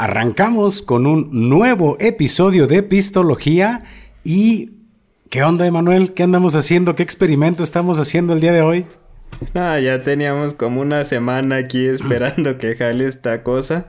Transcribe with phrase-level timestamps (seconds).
[0.00, 3.80] Arrancamos con un nuevo episodio de Epistología
[4.22, 4.70] y
[5.28, 6.14] ¿qué onda, Emanuel?
[6.14, 6.94] ¿Qué andamos haciendo?
[6.94, 8.86] ¿Qué experimento estamos haciendo el día de hoy?
[9.54, 13.88] Ah, ya teníamos como una semana aquí esperando que jale esta cosa,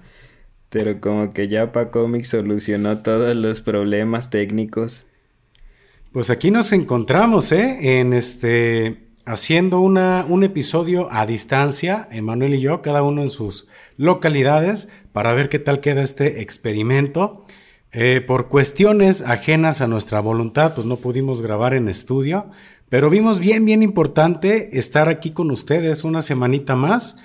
[0.71, 5.05] pero como que ya Pacomics solucionó todos los problemas técnicos.
[6.11, 7.99] Pues aquí nos encontramos, ¿eh?
[7.99, 13.67] En este haciendo una, un episodio a distancia, Emanuel y yo, cada uno en sus
[13.95, 17.45] localidades, para ver qué tal queda este experimento.
[17.91, 22.49] Eh, por cuestiones ajenas a nuestra voluntad, pues no pudimos grabar en estudio,
[22.89, 27.17] pero vimos bien, bien importante estar aquí con ustedes una semanita más.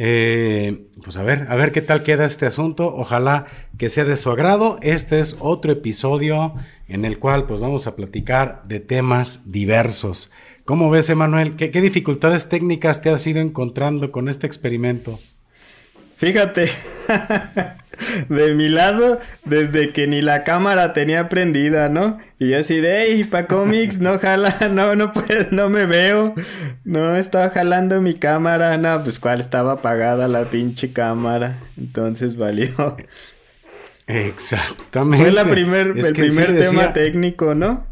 [0.00, 2.94] Eh, pues a ver, a ver qué tal queda este asunto.
[2.94, 3.46] Ojalá
[3.78, 4.78] que sea de su agrado.
[4.80, 6.54] Este es otro episodio
[6.86, 10.30] en el cual pues vamos a platicar de temas diversos.
[10.68, 11.56] ¿Cómo ves, Emanuel?
[11.56, 15.18] ¿Qué, dificultades técnicas te has ido encontrando con este experimento?
[16.18, 16.68] Fíjate,
[18.28, 22.18] de mi lado, desde que ni la cámara tenía prendida, ¿no?
[22.38, 26.34] Y así de, hey, pa cómics, no jala, no, no puedes, no me veo,
[26.84, 32.94] no, estaba jalando mi cámara, no, pues cuál estaba apagada la pinche cámara, entonces valió.
[34.06, 35.24] Exactamente.
[35.24, 37.86] Fue la primer, el primer tema técnico, ¿no?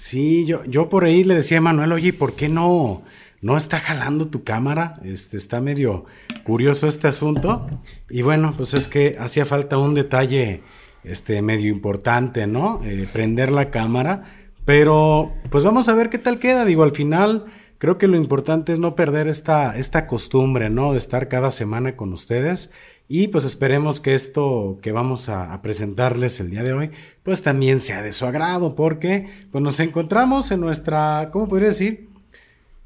[0.00, 3.02] Sí, yo, yo por ahí le decía a Manuel, oye, ¿por qué no,
[3.42, 4.98] no está jalando tu cámara?
[5.04, 6.06] Este, está medio
[6.42, 7.68] curioso este asunto.
[8.08, 10.62] Y bueno, pues es que hacía falta un detalle
[11.04, 12.80] este, medio importante, ¿no?
[12.82, 14.24] Eh, prender la cámara.
[14.64, 16.64] Pero pues vamos a ver qué tal queda.
[16.64, 17.44] Digo, al final
[17.76, 20.92] creo que lo importante es no perder esta, esta costumbre, ¿no?
[20.92, 22.70] De estar cada semana con ustedes
[23.12, 26.90] y pues esperemos que esto que vamos a, presentarles el día de hoy,
[27.24, 32.08] pues también sea de su agrado, porque pues nos encontramos en nuestra, ¿cómo podría decir?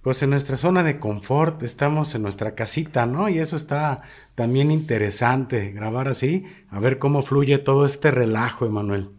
[0.00, 3.28] Pues en nuestra zona de confort, estamos en nuestra casita, ¿no?
[3.28, 4.00] Y eso está
[4.34, 9.10] también interesante, grabar así, a ver cómo fluye todo este relajo, Emanuel.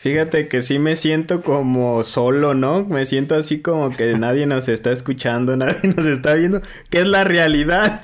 [0.00, 2.84] Fíjate que sí me siento como solo, ¿no?
[2.84, 7.06] Me siento así como que nadie nos está escuchando, nadie nos está viendo, que es
[7.06, 8.02] la realidad.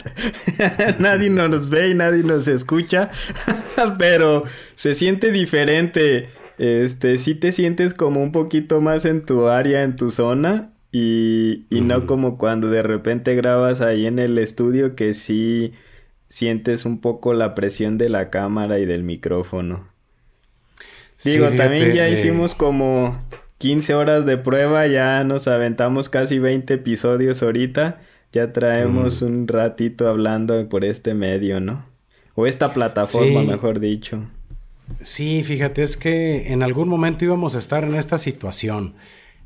[0.99, 3.12] nadie nos ve y nadie nos escucha,
[3.99, 4.43] pero
[4.75, 6.28] se siente diferente.
[6.59, 11.66] Este, sí te sientes como un poquito más en tu área, en tu zona, y,
[11.71, 15.72] y no como cuando de repente grabas ahí en el estudio que sí
[16.27, 19.94] sientes un poco la presión de la cámara y del micrófono.
[21.24, 23.18] Digo, también ya eh, hicimos como
[23.58, 28.00] 15 horas de prueba, ya nos aventamos casi 20 episodios ahorita,
[28.32, 31.86] ya traemos un ratito hablando por este medio, ¿no?
[32.34, 34.20] O esta plataforma, mejor dicho.
[35.00, 38.94] Sí, fíjate, es que en algún momento íbamos a estar en esta situación,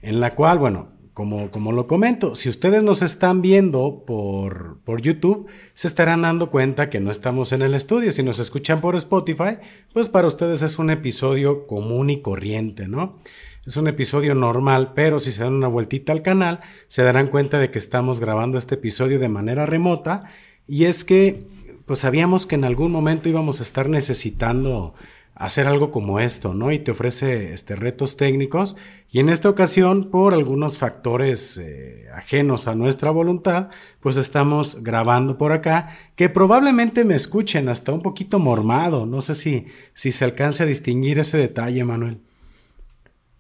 [0.02, 5.48] en la cual, bueno, como, lo comento, si ustedes nos están viendo por, por YouTube,
[5.74, 8.12] se estarán dando cuenta que no estamos en el estudio.
[8.12, 9.58] Si nos escuchan por Spotify,
[9.92, 13.18] pues para ustedes es un episodio común y corriente, ¿no?
[13.66, 17.58] Es un episodio normal, pero si se dan una vueltita al canal, se darán cuenta
[17.58, 20.22] de que estamos grabando este episodio de manera remota.
[20.68, 21.48] Y es que,
[21.84, 24.94] pues sabíamos que en algún momento íbamos a estar necesitando
[25.38, 26.72] hacer algo como esto, ¿no?
[26.72, 28.76] Y te ofrece este, retos técnicos.
[29.08, 33.68] Y en esta ocasión, por algunos factores eh, ajenos a nuestra voluntad,
[34.00, 39.06] pues estamos grabando por acá, que probablemente me escuchen hasta un poquito mormado.
[39.06, 42.18] No sé si, si se alcance a distinguir ese detalle, Manuel.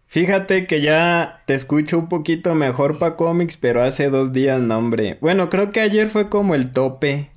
[0.06, 4.78] Fíjate que ya te escucho un poquito mejor para cómics, pero hace dos días, no,
[4.78, 5.18] hombre.
[5.20, 7.30] Bueno, creo que ayer fue como el tope.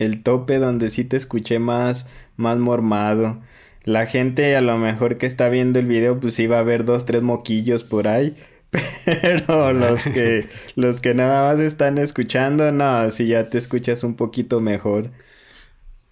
[0.00, 3.40] El tope donde sí te escuché más, más mormado
[3.84, 7.06] la gente a lo mejor que está viendo el video pues iba a ver dos,
[7.06, 8.36] tres moquillos por ahí.
[9.04, 10.46] Pero los que,
[10.76, 15.10] los que nada más están escuchando, no, si ya te escuchas un poquito mejor.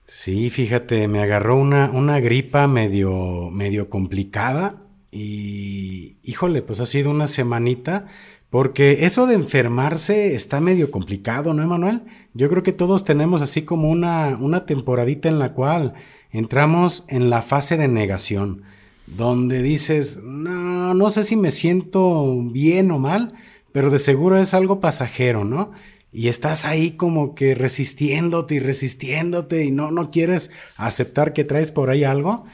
[0.06, 7.10] Sí, fíjate, me agarró una, una gripa medio, medio complicada y híjole, pues ha sido
[7.10, 8.06] una semanita
[8.50, 12.02] porque eso de enfermarse está medio complicado, ¿no, Emanuel?
[12.32, 15.92] Yo creo que todos tenemos así como una, una temporadita en la cual
[16.30, 18.62] entramos en la fase de negación,
[19.06, 23.34] donde dices, no, no sé si me siento bien o mal,
[23.72, 25.72] pero de seguro es algo pasajero, ¿no?
[26.12, 31.70] Y estás ahí como que resistiéndote y resistiéndote y no, no quieres aceptar que traes
[31.70, 32.44] por ahí algo.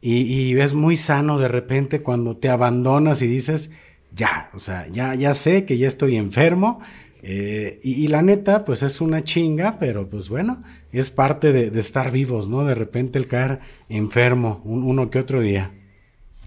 [0.00, 3.70] Y, y es muy sano de repente cuando te abandonas y dices,
[4.14, 6.80] ya, o sea, ya, ya sé que ya estoy enfermo.
[7.24, 10.60] Eh, y, la neta, pues es una chinga, pero pues bueno,
[10.90, 12.64] es parte de, estar vivos, ¿no?
[12.64, 15.70] De repente el caer enfermo uno que otro día.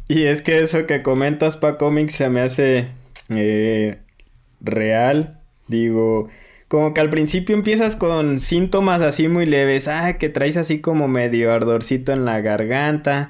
[0.10, 2.90] Y es que eso que comentas, pa Comics, se me hace
[3.30, 4.00] eh,
[4.60, 5.40] real.
[5.68, 6.28] Digo,
[6.68, 11.08] como que al principio empiezas con síntomas así muy leves, ah, que traes así como
[11.08, 13.30] medio ardorcito en la garganta.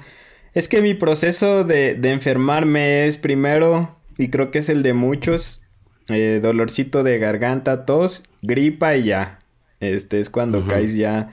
[0.52, 4.94] Es que mi proceso de, de enfermarme es primero, y creo que es el de
[4.94, 5.65] muchos,
[6.08, 9.38] eh, dolorcito de garganta, tos, gripa y ya.
[9.80, 11.30] Este es cuando caes ya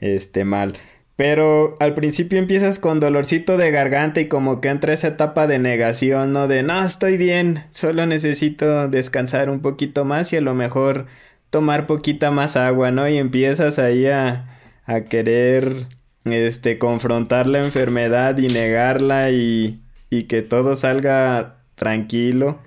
[0.00, 0.74] este mal.
[1.16, 5.58] Pero al principio empiezas con dolorcito de garganta y como que entra esa etapa de
[5.58, 6.46] negación, ¿no?
[6.46, 11.06] De no, estoy bien, solo necesito descansar un poquito más y a lo mejor
[11.48, 13.08] tomar poquita más agua, ¿no?
[13.08, 15.86] Y empiezas ahí a, a querer,
[16.26, 19.80] este, confrontar la enfermedad y negarla y,
[20.10, 22.58] y que todo salga tranquilo.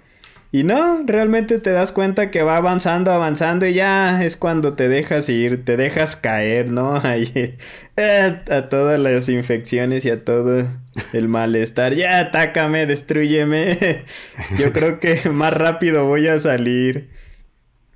[0.51, 4.89] Y no, realmente te das cuenta que va avanzando, avanzando y ya es cuando te
[4.89, 6.95] dejas ir, te dejas caer, ¿no?
[7.03, 7.55] Ahí,
[7.97, 10.67] eh, a todas las infecciones y a todo
[11.13, 11.93] el malestar.
[11.93, 13.77] Ya, atácame, destruyeme.
[14.57, 17.09] Yo creo que más rápido voy a salir.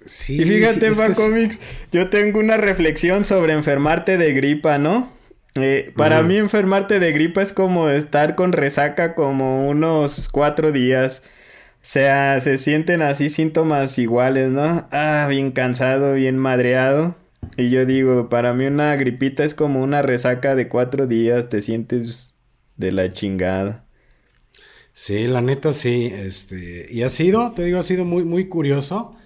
[0.05, 1.59] Sí, y fíjate, sí,
[1.93, 5.09] yo tengo una reflexión sobre enfermarte de gripa, ¿no?
[5.55, 11.23] Eh, para mí enfermarte de gripa es como estar con resaca como unos cuatro días.
[11.83, 14.87] Sea, se sienten así síntomas iguales, ¿no?
[14.91, 17.17] Ah, bien cansado, bien madreado.
[17.57, 21.61] Y yo digo, para mí una gripita es como una resaca de cuatro días, te
[21.61, 22.35] sientes
[22.77, 23.85] de la chingada.
[24.93, 29.17] Sí, la neta sí, este, y ha sido, te digo, ha sido muy, muy curioso,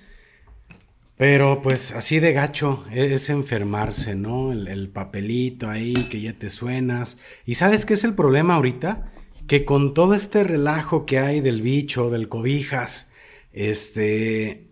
[1.15, 4.51] pero pues así de gacho e, es, enfermarse, ¿no?
[4.51, 7.19] El, el, papelito ahí que ya te suenas.
[7.45, 9.11] ¿Y sabes qué es el problema ahorita?
[9.47, 13.11] Que con todo este relajo que hay del bicho, del cobijas,
[13.53, 14.67] este,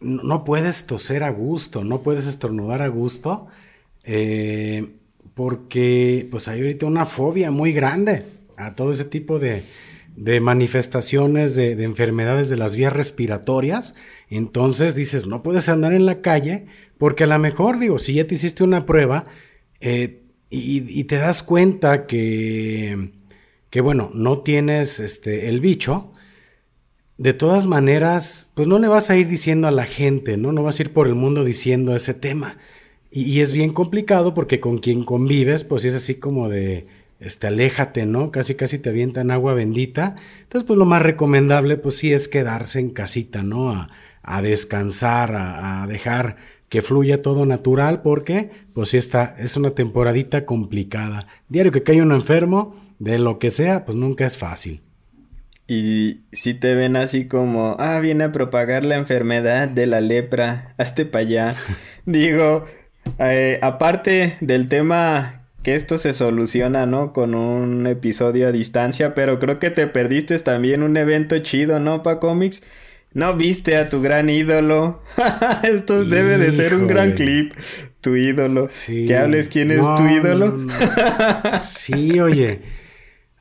[0.00, 3.46] no puedes toser a gusto, no puedes estornudar a gusto,
[4.04, 4.94] eh,
[5.34, 8.24] porque pues hay ahorita una fobia muy grande
[8.56, 9.62] a todo ese tipo de,
[10.40, 13.94] manifestaciones de, enfermedades de las vías respiratorias.
[14.28, 16.66] Entonces dices, no puedes andar en la calle,
[16.98, 19.24] porque a lo mejor, digo, si ya te hiciste una prueba
[19.80, 23.10] eh, y, te das cuenta que
[23.70, 26.12] que bueno, no tienes este, el bicho,
[27.18, 30.52] de todas maneras, pues no le vas a ir diciendo a la gente, ¿no?
[30.52, 32.58] No vas a ir por el mundo diciendo ese tema.
[33.10, 36.86] Y, es bien complicado porque con quien convives, pues es así como de,
[37.18, 38.30] este, aléjate, ¿no?
[38.30, 40.16] Casi casi te avientan agua bendita.
[40.42, 43.70] Entonces, pues lo más recomendable, pues sí es quedarse en casita, ¿no?
[43.70, 46.36] A, descansar, a, a, dejar
[46.68, 51.26] que fluya todo natural, porque, pues sí está, es una temporadita complicada.
[51.48, 54.82] Diario que cae uno enfermo, de lo que sea, pues nunca es fácil.
[55.68, 60.74] Y si te ven así como, ah, viene a propagar la enfermedad de la lepra,
[60.78, 61.56] hazte para allá.
[62.06, 62.64] Digo,
[63.18, 67.12] eh, aparte del tema que esto se soluciona, ¿no?
[67.12, 72.04] Con un episodio a distancia, pero creo que te perdiste también un evento chido, ¿no,
[72.04, 72.62] Pa Comics?
[73.12, 75.02] ¿No viste a tu gran ídolo?
[75.64, 77.54] Esto debe de ser un gran clip.
[78.02, 78.68] Tu ídolo.
[78.68, 79.06] Sí.
[79.06, 80.68] Que hables quién es tu ídolo.
[81.60, 82.60] sí, oye.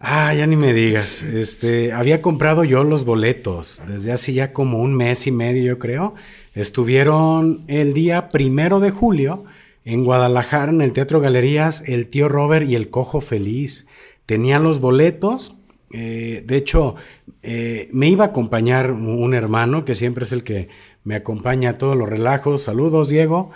[0.07, 1.23] Ah, ya ni me digas.
[1.23, 5.79] Este, había comprado yo los boletos desde hace ya como un mes y medio, yo
[5.79, 6.13] creo.
[6.53, 9.45] Estuvieron el día primero de julio
[9.83, 13.87] en Guadalajara, en el Teatro Galerías, el tío Robert y el Cojo Feliz.
[14.27, 15.55] Tenían los boletos.
[15.91, 16.93] Eh, de hecho,
[17.41, 20.69] eh, me iba a acompañar un hermano que siempre es el que
[21.03, 22.61] me acompaña a todos los relajos.
[22.61, 23.49] Saludos, Diego.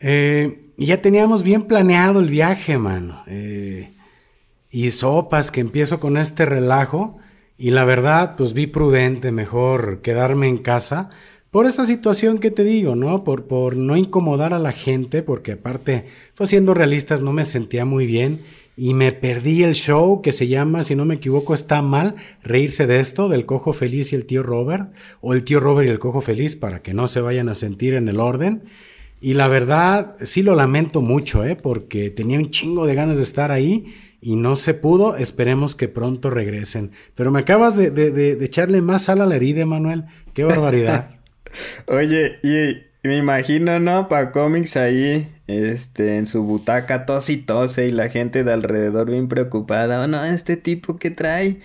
[0.00, 3.22] Eh, y ya teníamos bien planeado el viaje, mano
[4.72, 7.18] y sopas que empiezo con este relajo
[7.58, 11.10] y la verdad pues vi prudente mejor quedarme en casa
[11.52, 13.22] por esa situación que te digo, ¿no?
[13.22, 17.84] Por, por no incomodar a la gente, porque aparte, pues siendo realistas, no me sentía
[17.84, 18.40] muy bien
[18.74, 22.86] y me perdí el show que se llama, si no me equivoco, está mal reírse
[22.86, 25.98] de esto, del cojo feliz y el tío Robert, o el tío Robert y el
[25.98, 28.62] cojo feliz, para que no se vayan a sentir en el orden.
[29.20, 31.54] Y la verdad, sí lo lamento mucho, ¿eh?
[31.54, 35.16] Porque tenía un chingo de ganas de estar ahí y no se pudo.
[35.16, 36.92] Esperemos que pronto regresen.
[37.14, 40.04] Pero me acabas de, echarle más sal a la herida, Manuel.
[40.32, 41.10] Qué barbaridad.
[41.86, 44.08] Oye, y, me imagino, ¿no?
[44.08, 49.10] Para cómics ahí, este, en su butaca tos y tose y la gente de alrededor
[49.10, 50.00] bien preocupada.
[50.00, 51.58] Oh, no, este tipo que trae.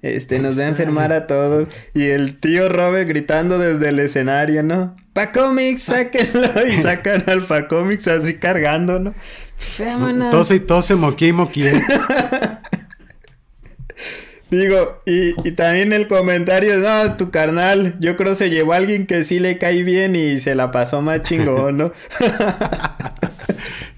[0.00, 1.68] Este, nos va a enfermar a todos.
[1.94, 4.94] Y el tío Robert gritando desde el escenario, ¿no?
[5.14, 6.48] Pa cómics, sáquenlo.
[6.66, 9.14] Y sacan al Pa cómics así cargando, ¿no?
[10.30, 11.66] Tose y tose, moqui moqui.
[11.66, 11.82] ¿eh?
[14.50, 19.06] Digo, y, y, también el comentario, no, tu carnal, yo creo se llevó a alguien
[19.06, 21.92] que sí le cae bien y se la pasó más chingón, ¿no?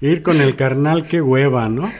[0.01, 1.91] Ir con el carnal, qué hueva, ¿no?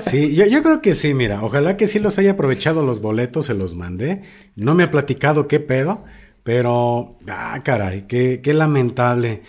[0.00, 3.46] Sí, yo, yo, creo que sí, mira, ojalá que sí los haya aprovechado los boletos,
[3.46, 4.22] se los mandé.
[4.56, 6.04] No me ha platicado qué pedo,
[6.42, 9.42] pero, ah, caray, qué, qué lamentable.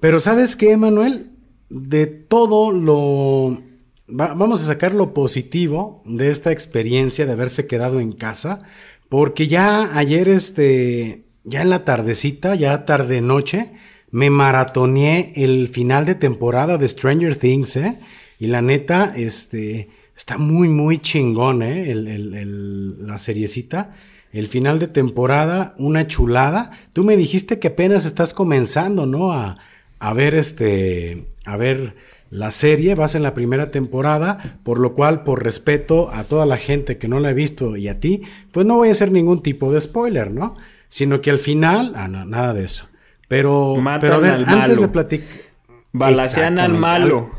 [0.00, 1.27] Pero ¿sabes qué, Manuel?
[1.68, 3.62] De todo lo...
[4.06, 8.62] vamos a sacar lo positivo de esta experiencia de haberse quedado en casa,
[9.08, 13.72] porque ya ayer, este, ya en la tardecita, ya tarde noche,
[14.10, 17.98] me maratoneé el final de temporada de Stranger Things, ¿eh?
[18.38, 21.94] Y la neta, este, está muy, muy chingón, ¿eh?
[21.94, 23.94] la seriecita.
[24.32, 26.70] El final de temporada, una chulada.
[26.92, 29.32] Tú me dijiste que apenas estás comenzando, ¿no?
[29.32, 29.58] A,
[29.98, 31.94] a ver este, a ver
[32.30, 36.58] la serie, vas en la primera temporada, por lo cual, por respeto a toda la
[36.58, 39.42] gente que no la ha visto y a ti, pues no voy a hacer ningún
[39.42, 40.56] tipo de spoiler, ¿no?
[40.88, 42.86] Sino que al final, ah, no, nada de eso.
[43.28, 45.28] Pero, pero a ver, antes de platicar.
[45.92, 47.30] Balacean al malo.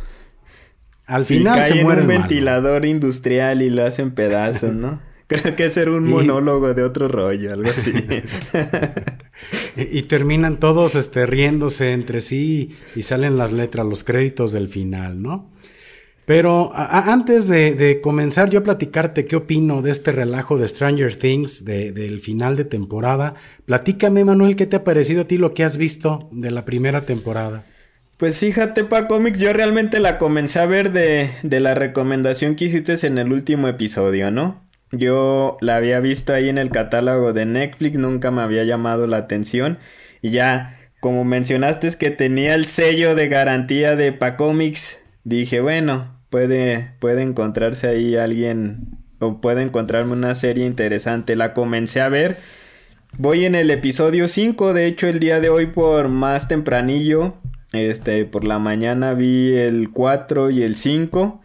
[1.06, 5.02] Al, final se muere en un ventilador industrial y lo hacen pedazos, ¿no?
[5.30, 7.94] Creo que es ser un monólogo de otro rollo, algo así.
[9.78, 15.22] y, terminan todos este, riéndose entre sí y salen las letras, los créditos del final,
[15.22, 15.52] ¿no?
[16.26, 21.64] Pero antes de, comenzar yo a platicarte qué opino de este relajo de Stranger Things,
[21.64, 25.78] del final de temporada, platícame Manuel, ¿qué te ha parecido a ti lo que has
[25.78, 27.66] visto de la primera temporada?
[28.18, 32.66] Pues fíjate, Pa Comics, yo realmente la comencé a ver de, de la recomendación que
[32.66, 34.69] hiciste en el último episodio, ¿no?
[34.92, 39.18] Yo la había visto ahí en el catálogo de Netflix, nunca me había llamado la
[39.18, 39.78] atención.
[40.22, 46.20] Y ya, como mencionaste es que tenía el sello de garantía de Pacomics, dije, bueno,
[46.30, 51.36] puede, puede encontrarse ahí alguien o puede encontrarme una serie interesante.
[51.36, 52.38] La comencé a ver.
[53.18, 57.36] Voy en el episodio 5, de hecho el día de hoy por más tempranillo,
[57.74, 61.42] este, por la mañana vi el 4 y el 5.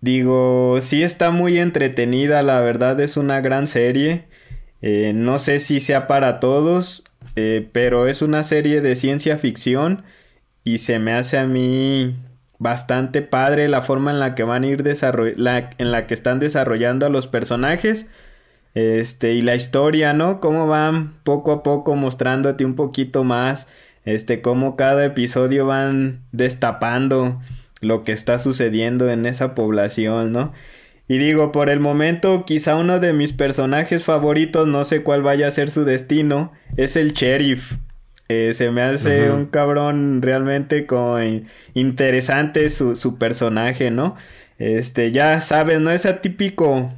[0.00, 4.24] Digo, sí está muy entretenida, la verdad es una gran serie.
[4.82, 7.04] Eh, no sé si sea para todos,
[7.36, 10.04] eh, pero es una serie de ciencia ficción
[10.64, 12.14] y se me hace a mí
[12.58, 14.84] bastante padre la forma en la que van a ir
[15.36, 18.08] la, en la que están desarrollando a los personajes.
[18.74, 20.40] Este, y la historia, ¿no?
[20.40, 23.66] Cómo van poco a poco mostrándote un poquito más.
[24.04, 27.40] Este, cómo cada episodio van destapando
[27.80, 30.52] lo que está sucediendo en esa población, ¿no?
[31.08, 35.48] Y digo, por el momento, quizá uno de mis personajes favoritos, no sé cuál vaya
[35.48, 37.72] a ser su destino, es el sheriff.
[38.28, 44.14] Eh, se me hace un cabrón realmente con interesante su, su, personaje, ¿no?
[44.58, 46.92] Este, ya sabes, no es atípico,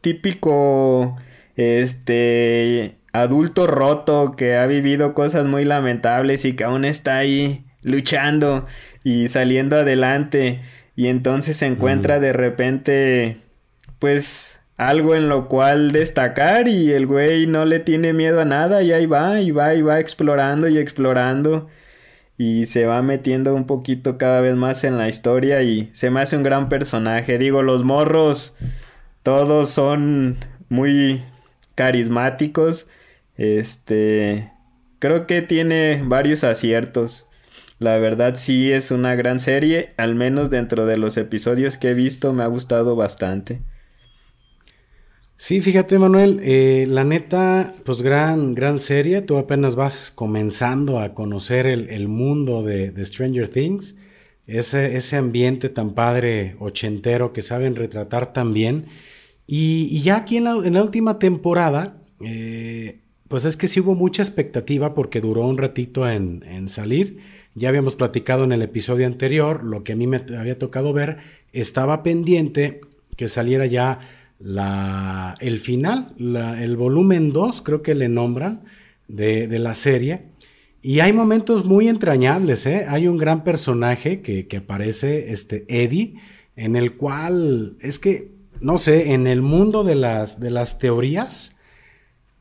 [0.00, 1.16] típico,
[1.56, 8.66] este, adulto roto que ha vivido cosas muy lamentables y que aún está ahí luchando
[9.06, 10.62] y saliendo adelante
[10.96, 13.36] y entonces se encuentra de repente
[14.00, 18.82] pues algo en lo cual destacar y el güey no le tiene miedo a nada
[18.82, 21.68] y ahí va y va y va explorando y explorando
[22.36, 26.20] y se va metiendo un poquito cada vez más en la historia y se me
[26.20, 27.38] hace un gran personaje.
[27.38, 28.56] Digo, los morros
[29.22, 30.36] todos son
[30.68, 31.22] muy
[31.76, 32.88] carismáticos.
[33.36, 34.50] Este,
[34.98, 37.25] creo que tiene varios aciertos.
[37.78, 41.94] La verdad sí es una gran serie, al menos dentro de los episodios que he
[41.94, 43.60] visto me ha gustado bastante.
[45.38, 51.12] Sí, fíjate Manuel, eh, la neta, pues gran, gran serie, tú apenas vas comenzando a
[51.12, 53.96] conocer el, mundo de, Stranger Things,
[54.46, 58.86] ese, ese ambiente tan padre ochentero que saben retratar tan bien.
[59.46, 64.94] Y, ya aquí en la, última temporada, eh, pues es que sí hubo mucha expectativa
[64.94, 67.18] porque duró un ratito en, en salir
[67.56, 71.16] ya habíamos platicado en el episodio anterior, lo que a mí me había tocado ver,
[71.54, 72.82] estaba pendiente
[73.16, 74.00] que saliera ya
[74.38, 78.64] la, el final, el volumen 2, creo que le nombran,
[79.08, 80.24] de, la serie.
[80.82, 82.84] Y hay momentos muy entrañables, ¿eh?
[82.90, 86.16] Hay un gran personaje que, aparece, este Eddie,
[86.56, 91.55] en el cual es que, no sé, en el mundo de las, de las teorías,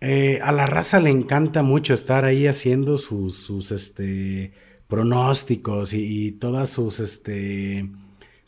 [0.02, 4.52] eh, a la raza le encanta mucho estar ahí haciendo sus, sus, este,
[4.88, 7.90] pronósticos y, todas sus, este,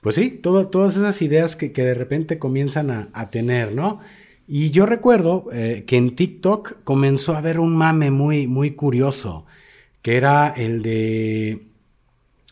[0.02, 4.00] pues sí, todas esas ideas que, de repente comienzan a, tener, ¿no?
[4.48, 9.46] Y yo recuerdo eh, que en TikTok comenzó a haber un mame muy, muy curioso,
[10.02, 11.68] que era el de...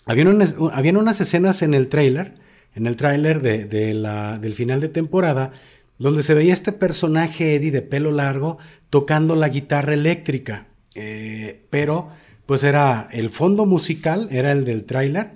[0.05, 2.35] Habían unas, unas escenas en el trailer,
[2.75, 5.53] en el tráiler de, la, del final de temporada,
[5.97, 8.57] donde se veía este personaje Eddie de pelo largo
[8.89, 12.09] tocando la guitarra eléctrica, eh, pero
[12.45, 15.31] pues era el fondo musical, era el del tráiler,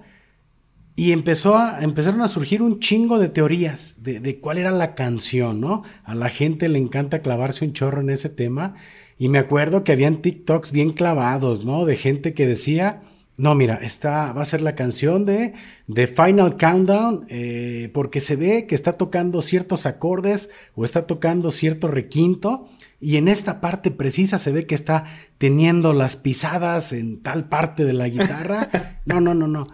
[0.95, 5.61] y empezó a, empezaron a surgir un chingo de teorías de, cuál era la canción,
[5.61, 5.83] ¿no?
[6.03, 8.75] A la gente le encanta clavarse un chorro en ese tema,
[9.17, 11.85] y me acuerdo que habían TikToks bien clavados, ¿no?
[11.85, 13.01] De gente que decía
[13.39, 15.53] No, mira, esta va a ser la canción de,
[15.88, 21.50] de Final Countdown, eh, porque se ve que está tocando ciertos acordes o está tocando
[21.50, 22.67] cierto requinto,
[23.00, 25.05] y en esta parte precisa se ve que está
[25.38, 28.69] teniendo las pisadas en tal parte de la guitarra.
[29.05, 29.69] No, no, no, no.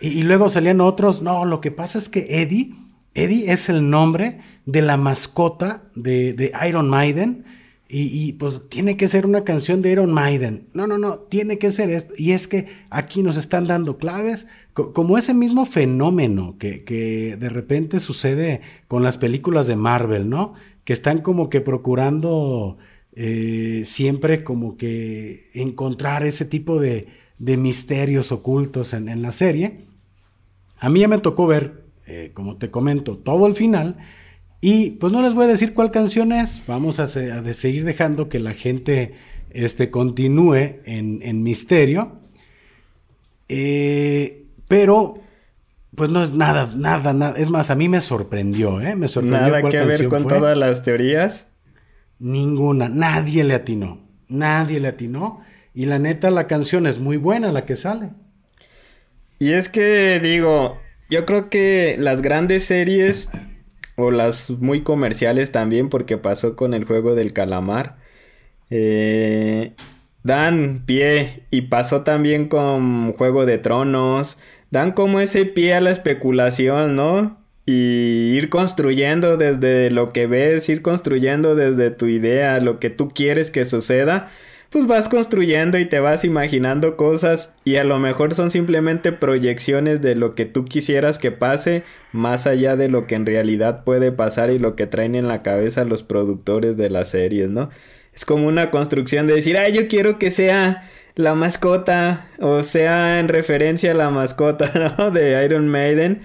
[0.00, 1.20] Y, luego salían otros.
[1.20, 2.74] No, lo que pasa es que Eddie,
[3.14, 7.44] Eddie es el nombre de la mascota de, de Iron Maiden
[7.90, 10.68] y, pues tiene que ser una canción de Iron Maiden.
[10.74, 12.12] No, no, no, tiene que ser esto.
[12.18, 17.98] Y es que aquí nos están dando claves, como ese mismo fenómeno que, de repente
[17.98, 20.52] sucede con las películas de Marvel, ¿no?
[20.84, 22.76] Que están como que procurando
[23.14, 29.86] eh, siempre como que encontrar ese tipo de, misterios ocultos en, en, la serie.
[30.78, 33.96] A mí ya me tocó ver, eh, como te comento, todo el final.
[34.60, 38.40] Y pues no les voy a decir cuál canción es, vamos a, seguir dejando que
[38.40, 39.14] la gente
[39.50, 42.18] este, continúe en, misterio.
[43.48, 45.20] Eh, pero,
[45.94, 47.38] pues no es nada, nada, nada.
[47.38, 48.96] Es más, a mí me sorprendió, ¿eh?
[48.96, 49.52] Me sorprendió.
[49.52, 51.46] Nada que ver con todas las teorías.
[52.18, 55.40] Ninguna, nadie le atinó, nadie le atinó.
[55.72, 58.10] Y la neta, la canción es muy buena, la que sale.
[59.38, 63.30] Y es que digo, yo creo que las grandes series
[63.98, 67.96] o las muy comerciales también, porque pasó con el juego del calamar.
[68.70, 69.74] Eh,
[70.22, 74.38] dan pie y pasó también con Juego de Tronos.
[74.70, 77.38] Dan como ese pie a la especulación, ¿no?
[77.66, 83.10] Y ir construyendo desde lo que ves, ir construyendo desde tu idea, lo que tú
[83.10, 84.28] quieres que suceda
[84.70, 90.02] pues vas construyendo y te vas imaginando cosas y a lo mejor son simplemente proyecciones
[90.02, 94.12] de lo que tú quisieras que pase más allá de lo que en realidad puede
[94.12, 97.70] pasar y lo que traen en la cabeza los productores de las series, ¿no?
[98.12, 100.82] Es como una construcción de decir, ay, yo quiero que sea
[101.14, 105.10] la mascota o sea en referencia a la mascota, ¿no?
[105.10, 106.20] De Iron Maiden.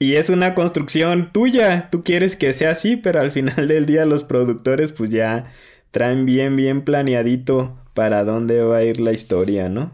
[0.00, 4.04] Y es una construcción tuya, tú quieres que sea así, pero al final del día
[4.04, 5.46] los productores pues ya
[5.92, 9.92] traen bien, bien planeadito para dónde va a ir la historia, ¿no?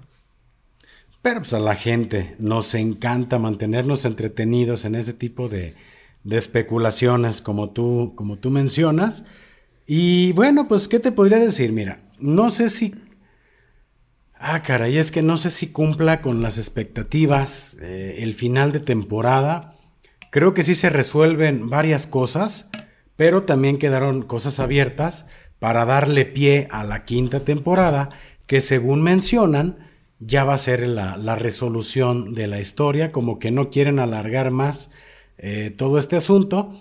[1.23, 5.75] Pero pues a la gente nos encanta mantenernos entretenidos en ese tipo de,
[6.29, 9.25] especulaciones como tú, como tú mencionas.
[9.87, 11.73] Y bueno, pues, ¿qué te podría decir?
[11.73, 12.95] Mira, no sé si...
[14.35, 18.81] Ah, caray, es que no sé si cumpla con las expectativas eh, el final de
[18.81, 19.77] temporada.
[20.31, 22.71] Creo que sí se resuelven varias cosas,
[23.17, 25.27] pero también quedaron cosas abiertas
[25.61, 28.11] para darle pie a la quinta temporada,
[28.46, 33.70] que según mencionan, ya va a ser la, resolución de la historia, como que no
[33.70, 34.90] quieren alargar más
[35.38, 36.73] eh, todo este asunto,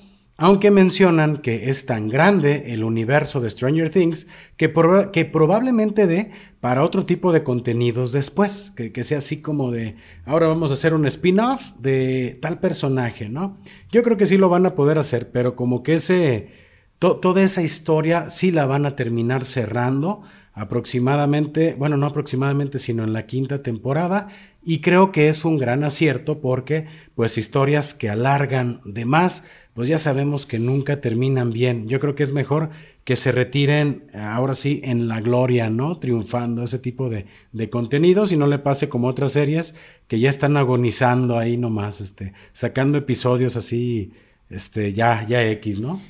[0.41, 4.73] aunque mencionan que es tan grande el universo de Stranger Things que,
[5.11, 10.47] que probablemente dé para otro tipo de contenidos después, que, sea así como de, ahora
[10.47, 13.57] vamos a hacer un spin-off de tal personaje, ¿no?
[13.91, 16.68] Yo creo que sí lo van a poder hacer, pero como que ese
[16.99, 20.21] toda esa historia sí la van a terminar cerrando
[20.53, 24.27] aproximadamente, bueno, no aproximadamente, sino en la quinta temporada.
[24.61, 26.85] Y creo que es un gran acierto porque,
[27.15, 31.87] pues, historias que alargan de más, pues ya sabemos que nunca terminan bien.
[31.87, 32.69] Yo creo que es mejor
[33.05, 35.97] que se retiren ahora sí en la gloria, ¿no?
[35.97, 39.75] Triunfando ese tipo de, de contenidos y no le pase como otras series
[40.09, 44.11] que ya están agonizando ahí nomás, este, sacando episodios así,
[44.49, 46.01] este, ya, ya X, ¿no?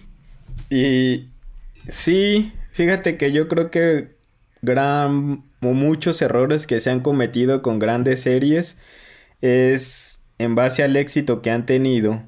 [0.70, 1.30] Y
[1.90, 4.16] sí, fíjate que yo creo que
[4.62, 8.78] gran muchos errores que se han cometido con grandes series
[9.42, 12.24] es en base al éxito que han tenido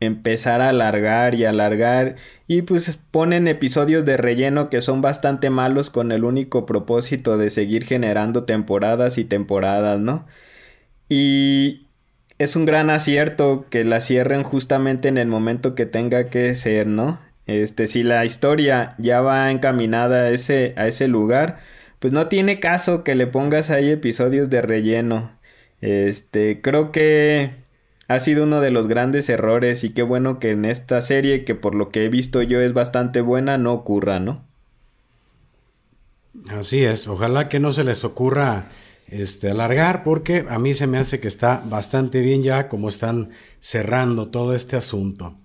[0.00, 2.16] empezar a alargar y alargar
[2.48, 7.50] y pues ponen episodios de relleno que son bastante malos con el único propósito de
[7.50, 10.26] seguir generando temporadas y temporadas, ¿no?
[11.08, 11.88] Y
[12.38, 16.86] es un gran acierto que la cierren justamente en el momento que tenga que ser,
[16.88, 17.20] ¿no?
[17.46, 21.58] Este, si la historia ya va encaminada a ese, a ese lugar,
[21.98, 25.38] pues no tiene caso que le pongas ahí episodios de relleno.
[25.80, 27.50] Este, creo que
[28.08, 31.54] ha sido uno de los grandes errores y qué bueno que en esta serie, que
[31.54, 34.44] por lo que he visto yo es bastante buena, no ocurra, ¿no?
[36.50, 38.68] Así es, ojalá que no se les ocurra
[39.06, 43.30] este, alargar porque a mí se me hace que está bastante bien ya como están
[43.60, 45.36] cerrando todo este asunto.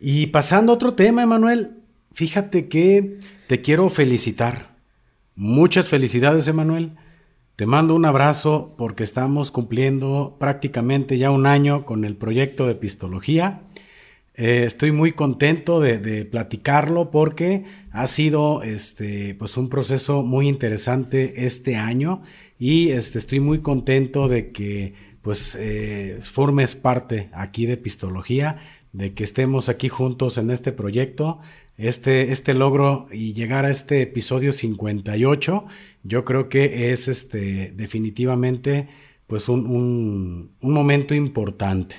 [0.00, 1.80] Y pasando a otro tema, Emanuel,
[2.12, 4.76] fíjate que te quiero felicitar.
[5.34, 6.92] Muchas felicidades, Emanuel.
[7.56, 12.72] Te mando un abrazo porque estamos cumpliendo prácticamente ya un año con el proyecto de
[12.72, 13.62] Epistología.
[14.36, 21.46] Eh, estoy muy contento de, platicarlo porque ha sido este, pues un proceso muy interesante
[21.46, 22.22] este año
[22.56, 28.58] y este, estoy muy contento de que pues eh, formes parte aquí de Pistología,
[28.92, 31.40] de que estemos aquí juntos en este proyecto,
[31.76, 35.64] este, este logro y llegar a este episodio 58,
[36.02, 38.88] yo creo que es este, definitivamente
[39.26, 41.96] pues un, un, momento importante.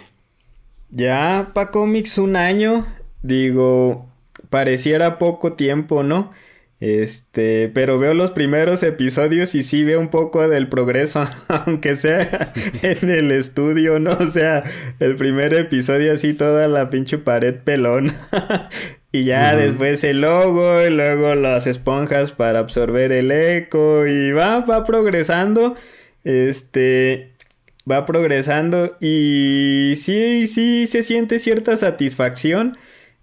[0.90, 2.88] Ya para cómics un año,
[3.22, 4.08] digo,
[4.50, 6.32] pareciera poco tiempo, ¿no?
[6.80, 12.54] Este, pero veo los primeros episodios y sí veo un poco del progreso, aunque sea
[12.82, 14.12] en el estudio, ¿no?
[14.12, 14.64] O sea,
[15.00, 18.14] el primer episodio así toda la pinche pared pelón.
[19.12, 24.62] y ya después el logo y luego las esponjas para absorber el eco y va,
[24.62, 25.76] va progresando.
[26.24, 27.32] Este,
[27.90, 32.78] va progresando y sí, sí se siente cierta satisfacción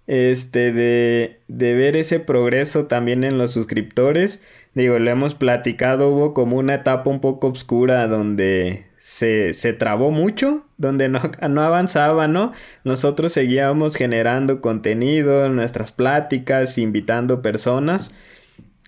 [0.07, 4.41] este, de, de ver ese progreso también en los suscriptores.
[4.73, 10.11] Digo, lo hemos platicado, hubo como una etapa un poco oscura donde se, se trabó
[10.11, 12.53] mucho, donde no, no, avanzaba, ¿no?
[12.83, 18.13] Nosotros seguíamos generando contenido, nuestras pláticas, invitando personas,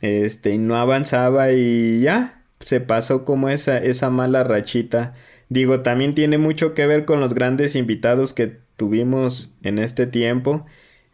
[0.02, 5.14] este, y no avanzaba y ya, se pasó como esa, esa mala rachita.
[5.50, 10.66] Digo, también tiene mucho que ver con los grandes invitados que tuvimos en este tiempo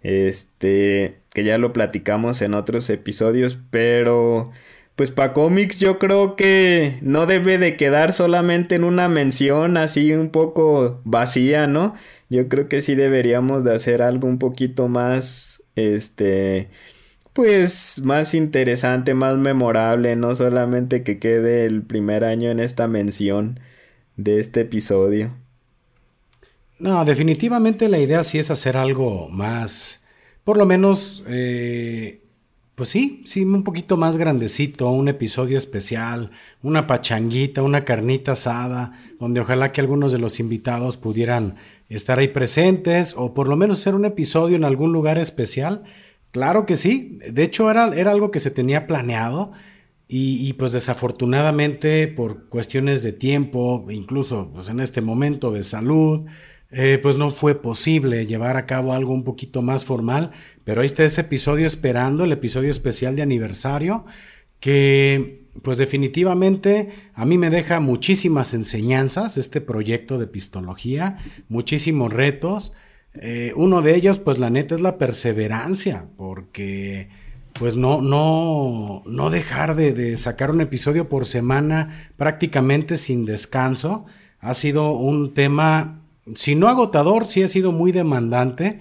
[0.06, 4.52] este, que ya lo platicamos en otros episodios, pero
[4.96, 10.14] pues para cómics yo creo que no debe de quedar solamente en una mención así
[10.14, 11.96] un poco vacía, ¿no?
[12.30, 16.70] Yo creo que sí deberíamos de hacer algo un poquito más, este,
[17.34, 23.60] pues más interesante, más memorable, no solamente que quede el primer año en esta mención
[24.18, 25.34] de este episodio.
[26.80, 30.04] No, definitivamente la idea sí es hacer algo más,
[30.44, 32.22] por lo menos, eh,
[32.76, 38.92] pues sí, sí, un poquito más grandecito, un episodio especial, una pachanguita, una carnita asada,
[39.20, 41.56] donde ojalá que algunos de los invitados pudieran
[41.88, 45.84] estar ahí presentes o por lo menos hacer un episodio en algún lugar especial.
[46.32, 49.54] Claro que sí, de hecho era, era algo que se tenía planeado.
[50.08, 56.28] Y, pues desafortunadamente por cuestiones de tiempo, incluso pues en este momento de salud,
[56.72, 60.32] eh, pues no fue posible llevar a cabo algo un poquito más formal,
[60.64, 64.06] pero ahí está ese episodio esperando, el episodio especial de aniversario,
[64.60, 72.74] que pues definitivamente a mí me deja muchísimas enseñanzas este proyecto de pistología, muchísimos retos.
[73.14, 77.10] Eh, uno de ellos, pues la neta es la perseverancia, porque
[77.54, 84.06] pues no, no, no dejar de, de sacar un episodio por semana prácticamente sin descanso.
[84.40, 86.02] Ha sido un tema
[86.34, 88.80] si no agotador, sí ha sido muy demandante,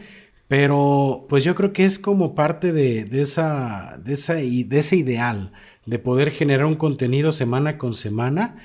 [0.49, 5.53] pero pues yo creo que es como parte de, esa, de, esa, de ese ideal,
[5.85, 8.57] de poder generar un contenido semana con semana.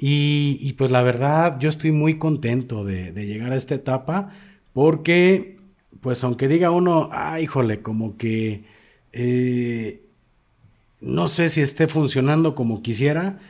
[0.00, 4.30] Y, pues la verdad, yo estoy muy contento de, llegar a esta etapa,
[4.72, 5.58] porque
[6.00, 8.64] pues aunque diga uno, ah, híjole, como que
[9.12, 10.02] eh,
[11.00, 13.40] no sé si esté funcionando como quisiera,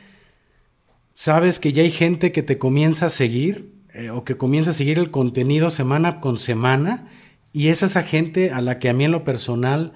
[1.13, 4.73] sabes que ya hay gente que te comienza a seguir eh, o que comienza a
[4.73, 7.07] seguir el contenido semana con semana.
[7.51, 9.93] Y es esa gente a la que a mí en lo personal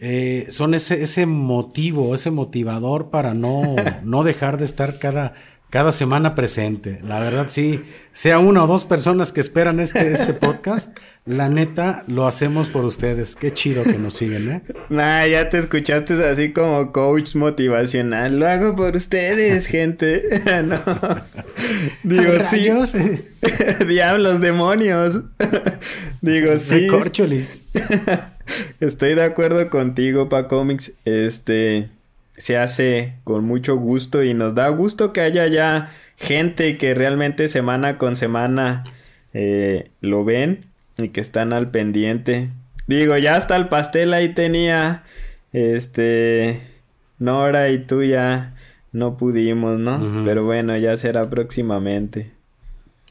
[0.00, 3.62] eh, son ese, ese motivo, ese motivador para no,
[4.02, 5.34] no dejar de estar cada,
[5.70, 7.00] cada semana presente.
[7.04, 12.04] La verdad, sí, sea una o dos personas que esperan este, este podcast, la neta
[12.06, 13.36] lo hacemos por ustedes.
[13.36, 14.62] Qué chido que nos siguen, ¿eh?
[14.88, 18.38] Nah, ya te escuchaste así como coach motivacional.
[18.38, 20.42] Lo hago por ustedes, gente.
[20.64, 20.80] no.
[22.02, 22.70] Digo, sí.
[23.86, 25.20] Diablos, demonios.
[26.22, 26.88] Digo, sí.
[26.88, 27.62] Recorcholis.
[28.80, 30.94] Estoy de acuerdo contigo, pa Comics.
[31.04, 31.90] Este
[32.38, 37.48] se hace con mucho gusto y nos da gusto que haya ya gente que realmente
[37.48, 38.82] semana con semana
[39.34, 40.60] eh, lo ven
[40.96, 42.48] y que están al pendiente.
[42.86, 45.02] Digo, ya hasta el pastel ahí tenía
[45.52, 46.60] este
[47.18, 48.54] Nora y tú ya
[48.92, 50.24] no pudimos, ¿no?
[50.24, 52.32] Pero bueno, ya será próximamente.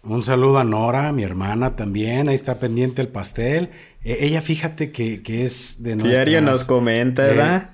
[0.04, 3.70] Un saludo a Nora, mi hermana también, ahí está pendiente el pastel.
[4.04, 6.26] E, ella fíjate que, es de nuestras...
[6.26, 7.72] Diario nos comenta, ¿verdad?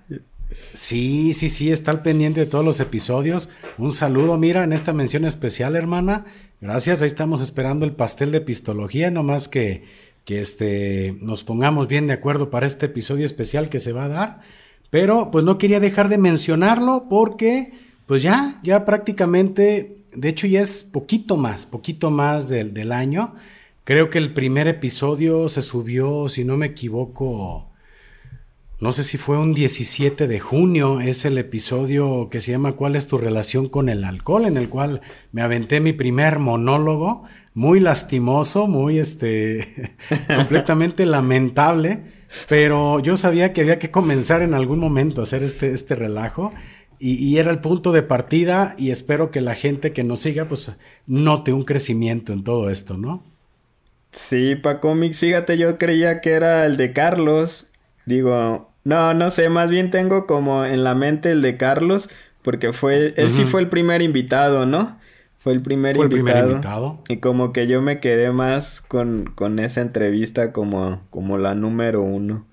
[0.74, 3.50] Sí, sí, sí, está al pendiente de todos los episodios.
[3.78, 6.26] Un saludo, mira, en esta mención especial, hermana.
[6.62, 9.84] Gracias, ahí estamos esperando el pastel de pistología, nomás que,
[10.26, 14.10] que este, nos pongamos bien de acuerdo para este episodio especial que se va a
[14.10, 14.42] dar.
[14.90, 17.74] Pero pues no quería dejar de mencionarlo porque
[18.06, 23.36] pues ya, ya prácticamente, de hecho ya es poquito más, poquito más del, del año.
[23.84, 27.73] Creo que el primer episodio se subió, si no me equivoco,
[28.84, 32.98] no sé si fue un 17 de junio, es el episodio que se llama ¿Cuál
[32.98, 34.44] es tu relación con el alcohol?
[34.44, 35.00] En el cual
[35.32, 39.66] me aventé mi primer monólogo, muy lastimoso, muy este,
[40.36, 42.04] completamente lamentable,
[42.50, 46.52] pero yo sabía que había que comenzar en algún momento a hacer este, este relajo.
[47.00, 50.74] Y, era el punto de partida y espero que la gente que nos siga pues
[51.08, 53.24] note un crecimiento en todo esto, ¿no?
[54.12, 57.70] Sí, pa cómics, fíjate, yo creía que era el de Carlos.
[58.06, 62.10] Digo, no, no sé, más bien tengo como en la mente el de Carlos,
[62.42, 64.98] porque fue, él sí fue el primer invitado, ¿no?
[65.38, 67.04] Fue el primer, invitado, el primer invitado.
[67.10, 72.02] Y como que yo me quedé más con, con esa entrevista como, como la número
[72.02, 72.46] uno.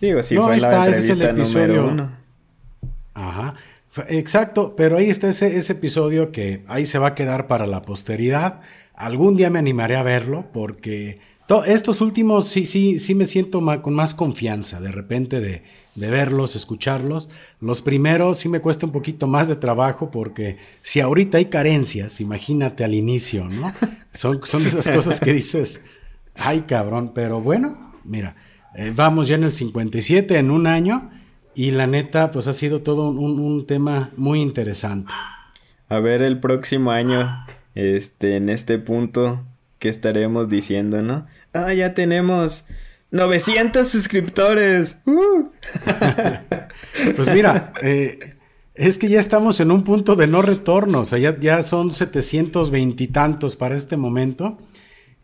[0.00, 2.10] Digo, sí fue la entrevista número uno.
[3.14, 3.54] Ajá.
[4.08, 8.60] Exacto, pero ahí está ese, episodio que ahí se va a quedar para la posteridad.
[8.94, 11.18] Algún día me animaré a verlo porque
[11.66, 15.62] estos últimos sí, sí, sí me siento con más confianza de repente de,
[15.96, 17.28] verlos, escucharlos.
[17.60, 22.20] Los primeros sí me cuesta un poquito más de trabajo porque si ahorita hay carencias,
[22.20, 23.72] imagínate al inicio, ¿no?
[24.12, 25.82] Son, son esas cosas que dices,
[26.36, 28.36] ay cabrón, pero bueno, mira,
[28.74, 31.10] eh, vamos ya en el 57, en un año,
[31.60, 35.12] y la neta, pues ha sido todo un, un tema muy interesante.
[35.90, 37.44] A ver el próximo año,
[37.74, 39.44] este, en este punto,
[39.78, 41.26] ¿qué estaremos diciendo, no?
[41.52, 42.64] Ah, ya tenemos
[43.10, 45.00] 900 suscriptores.
[45.04, 45.50] Uh.
[47.16, 48.18] pues mira, eh,
[48.74, 51.00] es que ya estamos en un punto de no retorno.
[51.00, 54.56] O sea, ya, ya son 720 y tantos para este momento.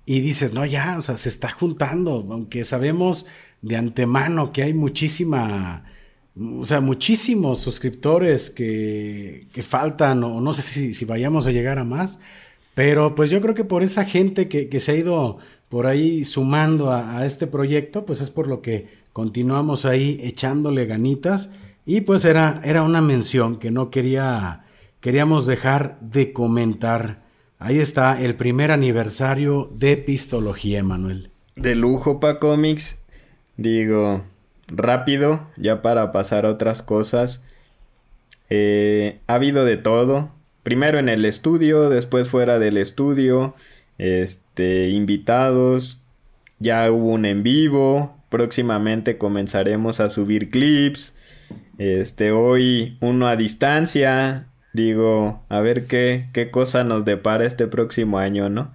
[0.04, 2.28] Y dices, no, ya, o sea, se está juntando.
[2.30, 3.24] Aunque sabemos
[3.62, 5.95] de antemano que hay muchísima.
[6.38, 11.78] O sea, muchísimos suscriptores que, que faltan, o no sé si, si, vayamos a llegar
[11.78, 12.20] a más,
[12.74, 16.24] pero pues yo creo que por esa gente que, que se ha ido por ahí
[16.24, 21.50] sumando a, este proyecto, pues es por lo que continuamos ahí echándole ganitas.
[21.84, 24.64] Y pues era, era una mención que no quería,
[25.00, 27.24] queríamos dejar de comentar.
[27.58, 31.30] Ahí está el primer aniversario de Pistología, Manuel.
[31.54, 33.00] De lujo pa cómics.
[33.56, 34.22] Digo,
[34.68, 37.44] rápido, ya para pasar a otras cosas.
[38.50, 40.30] Eh, ha habido de todo.
[40.62, 43.54] Primero en el estudio, después fuera del estudio
[43.98, 46.02] este, invitados,
[46.58, 51.14] ya hubo un en vivo, próximamente comenzaremos a subir clips,
[51.78, 58.18] este, hoy uno a distancia, digo, a ver qué, qué cosa nos depara este próximo
[58.18, 58.72] año, ¿no?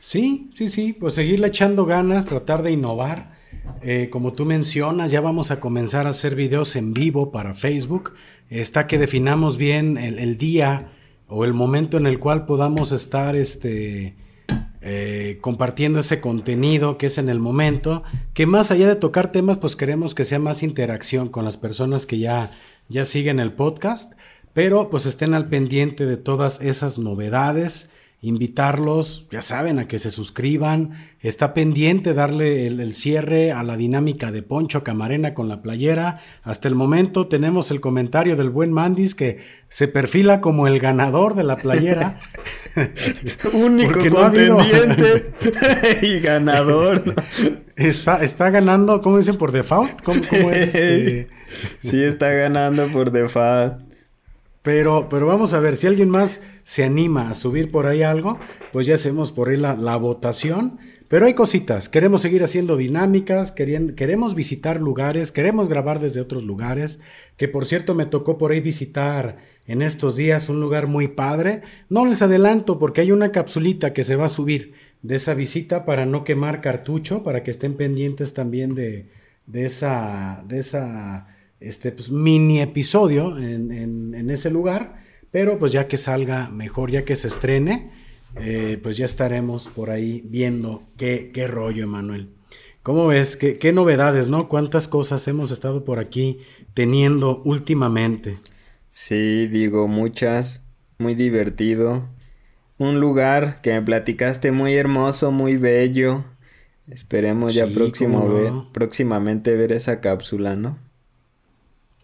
[0.00, 3.39] Sí, sí, sí, pues seguirle echando ganas, tratar de innovar.
[3.82, 8.14] Eh, como tú mencionas, ya vamos a comenzar a hacer videos en vivo para Facebook.
[8.48, 10.92] Está que definamos bien el, día,
[11.28, 14.16] o el momento en el cual podamos estar este,
[14.82, 18.02] eh, compartiendo ese contenido que es en el momento,
[18.34, 22.06] que más allá de tocar temas, pues queremos que sea más interacción con las personas
[22.06, 22.50] que ya,
[22.88, 24.14] ya siguen el podcast,
[24.52, 27.90] pero pues estén al pendiente de todas esas novedades
[28.22, 30.92] invitarlos, ya saben, a que se suscriban.
[31.20, 36.20] Está pendiente darle el, cierre a la dinámica de Poncho Camarena con la playera.
[36.42, 41.34] Hasta el momento tenemos el comentario del buen Mandis que se perfila como el ganador
[41.34, 42.20] de la playera.
[43.52, 45.32] Único contendiente
[46.02, 47.14] y ganador.
[47.76, 49.38] Está, está ganando, ¿cómo dicen?
[49.38, 50.02] Por default.
[50.02, 51.28] ¿Cómo, cómo es este?
[51.80, 53.89] Sí, está ganando por default.
[54.62, 58.38] Pero, pero vamos a ver, si alguien más se anima a subir por ahí algo,
[58.72, 60.78] pues ya hacemos por ahí la, votación.
[61.08, 67.00] Pero hay cositas, queremos seguir haciendo dinámicas, queremos visitar lugares, queremos grabar desde otros lugares,
[67.36, 71.62] que por cierto me tocó por ahí visitar en estos días un lugar muy padre.
[71.88, 75.84] No les adelanto porque hay una capsulita que se va a subir de esa visita
[75.84, 79.08] para no quemar cartucho, para que estén pendientes también de,
[79.46, 81.26] de esa, de esa
[81.60, 87.16] este pues, mini episodio en, ese lugar, pero pues ya que salga mejor, ya que
[87.16, 87.92] se estrene,
[88.36, 92.30] eh, pues ya estaremos por ahí viendo qué, qué rollo, Emanuel.
[92.82, 93.36] ¿Cómo ves?
[93.36, 94.48] ¿Qué, ¿Qué, novedades, no?
[94.48, 96.38] ¿Cuántas cosas hemos estado por aquí
[96.72, 98.38] teniendo últimamente?
[98.88, 100.64] Sí, digo, muchas.
[100.98, 102.08] Muy divertido.
[102.78, 106.24] Un lugar que me platicaste muy hermoso, muy bello.
[106.88, 110.78] Esperemos ya próximo próximamente ver esa cápsula, ¿no?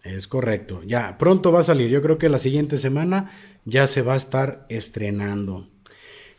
[0.07, 0.81] Es correcto.
[0.85, 1.89] Ya, pronto va a salir.
[1.89, 3.31] Yo creo que la siguiente semana
[3.65, 5.67] ya se va a estar estrenando.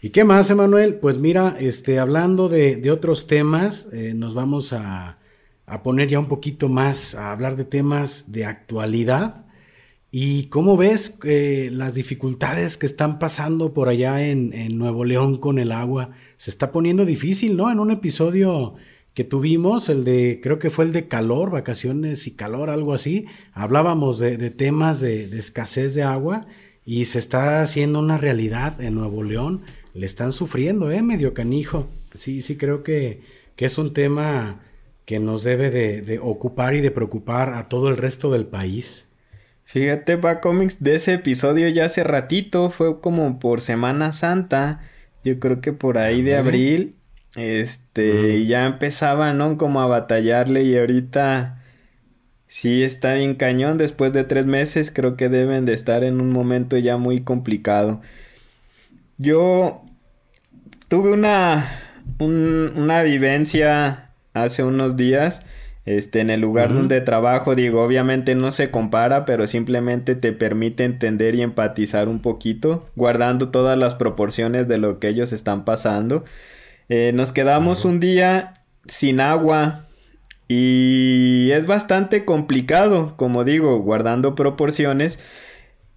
[0.01, 0.95] ¿Y qué más, Emanuel?
[0.95, 5.19] Pues mira, este, hablando de, otros temas, eh, nos vamos a,
[5.83, 9.45] poner ya un poquito más a hablar de temas de actualidad.
[10.11, 15.37] ¿Y cómo ves eh, las dificultades que están pasando por allá en, en, Nuevo León
[15.37, 16.11] con el agua?
[16.39, 17.71] Se está poniendo difícil, ¿no?
[17.71, 18.77] En un episodio
[19.19, 23.27] que tuvimos, el de, creo que fue el de calor, vacaciones y calor, algo así,
[23.53, 26.47] hablábamos de, temas de, escasez de agua
[26.85, 29.63] y se está haciendo una realidad en Nuevo León.
[29.93, 31.03] Le están sufriendo, ¿eh?
[31.03, 31.89] Medio canijo.
[32.15, 33.23] Sí, sí, creo que,
[33.57, 34.61] que es un tema
[35.05, 39.09] que nos debe de, ocupar y de preocupar a todo el resto del país.
[39.65, 44.81] Fíjate, pa cómics de ese episodio ya hace ratito, fue como por Semana Santa,
[45.25, 46.98] yo creo que por ahí de abril,
[47.38, 49.57] este, ya empezaba, ¿no?
[49.57, 51.62] Como a batallarle y ahorita
[52.46, 56.33] sí está bien cañón, después de tres meses creo que deben de estar en un
[56.33, 58.01] momento ya muy complicado.
[59.18, 59.83] Yo
[60.88, 61.66] tuve una,
[62.18, 65.42] una vivencia hace unos días
[65.88, 70.85] este, en el lugar donde trabajo, digo, obviamente no se compara, pero simplemente te permite
[70.85, 76.24] entender y empatizar un poquito, guardando todas las proporciones de lo que ellos están pasando.
[76.88, 78.55] Eh, nos quedamos un día
[78.87, 79.85] sin agua
[80.48, 85.18] y es bastante complicado, como digo, guardando proporciones.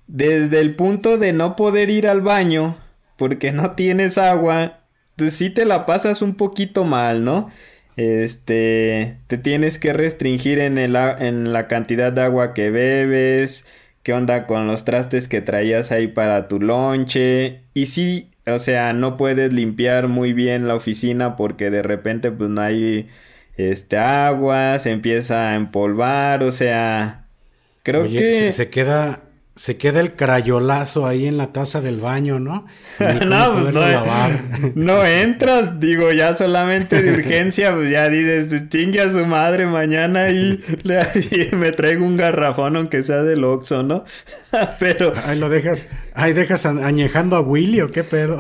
[0.08, 2.78] Desde el punto de no poder ir al baño
[3.16, 4.80] porque no tienes agua,
[5.16, 7.50] pues sí te la pasas un poquito mal, ¿no?
[7.96, 13.68] Este, te tienes que restringir en, el, en la cantidad de agua que bebes,
[14.04, 17.62] qué onda con los trastes que traías ahí para tu lonche.
[17.74, 22.50] Y sí, o sea, no puedes limpiar muy bien la oficina porque de repente pues
[22.50, 23.10] no hay
[23.58, 27.28] este agua, se empieza a empolvar, o sea,
[27.84, 29.22] creo que se queda
[29.56, 32.66] se queda el crayolazo ahí en la taza del baño, ¿no?
[33.00, 33.82] no, pues no,
[34.76, 40.30] no entras, digo, ya solamente de urgencia, pues ya dices, chingue a su madre mañana
[40.30, 40.60] y,
[41.52, 44.06] me traigo un garrafón aunque sea del Oxxo, ¿no?
[44.80, 45.12] Pero...
[45.26, 48.38] Ahí lo dejas, ahí dejas añejando a Willy o qué pedo.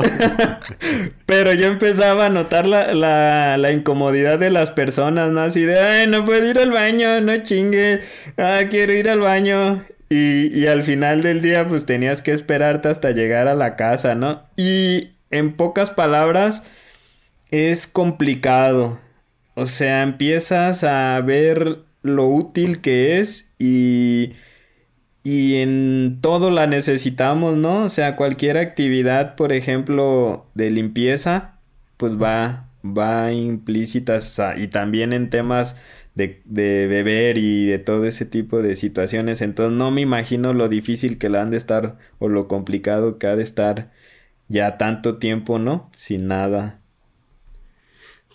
[1.26, 5.41] Pero yo empezaba a notar la, la, la, incomodidad de las personas, ¿no?
[5.41, 8.00] Así de, ay, no puedo ir al baño, no chingue,
[8.38, 9.82] ah, quiero ir al baño.
[10.13, 14.43] Y, al final del día, pues tenías que esperarte hasta llegar a la casa, ¿no?
[14.58, 16.65] Y en pocas palabras,
[17.50, 19.00] es complicado.
[19.56, 24.34] O sea, empiezas a ver lo útil que es y,
[25.24, 27.86] y en todo la necesitamos, ¿no?
[27.86, 31.58] O sea, cualquier actividad, por ejemplo, de limpieza,
[31.95, 34.19] pues va, va implícita
[34.58, 35.78] y también en temas
[36.15, 39.41] de, de, beber y de todo ese tipo de situaciones.
[39.41, 43.28] Entonces no me imagino lo difícil que la han de estar o lo complicado que
[43.28, 43.91] ha de estar
[44.47, 45.89] ya tanto tiempo, ¿no?
[45.93, 46.82] Sin nada.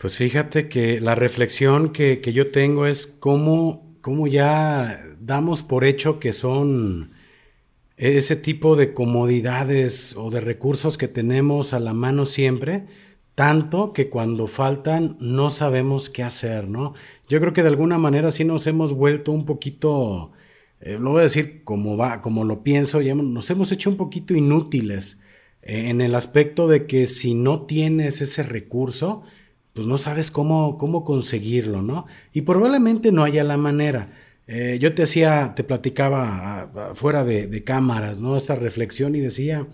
[0.00, 5.84] Pues fíjate que la reflexión que, que yo tengo es cómo, cómo ya damos por
[5.84, 7.12] hecho que son
[7.96, 12.86] ese tipo de comodidades o de recursos que tenemos a la mano siempre
[13.36, 16.94] tanto que cuando faltan no sabemos qué hacer, ¿no?
[17.28, 20.32] Yo creo que de alguna manera sí nos hemos vuelto un poquito,
[20.80, 23.98] eh, lo voy a decir como va, como lo pienso, ya nos hemos hecho un
[23.98, 25.20] poquito inútiles
[25.62, 29.22] eh, en el aspecto de que si no tienes ese recurso,
[29.74, 32.06] pues no sabes cómo, cómo conseguirlo, ¿no?
[32.32, 34.08] Y probablemente no haya la manera.
[34.46, 38.36] Eh, yo te hacía, te platicaba ah, fuera de, de cámaras, ¿no?
[38.36, 39.66] Esta reflexión y decía,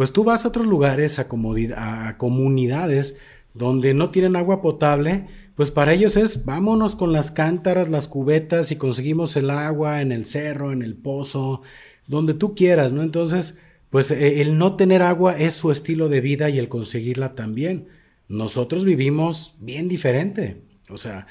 [0.00, 3.18] pues tú vas a otros lugares, a, a comunidades
[3.52, 8.72] donde no tienen agua potable, pues para ellos es vámonos con las cántaras, las cubetas
[8.72, 11.60] y conseguimos el agua en el cerro, en el pozo,
[12.06, 13.02] donde tú quieras, ¿no?
[13.02, 13.58] Entonces,
[13.90, 17.88] pues e, el no tener agua es su estilo de vida y el conseguirla también.
[18.26, 20.62] Nosotros vivimos bien diferente.
[20.88, 21.26] O sea,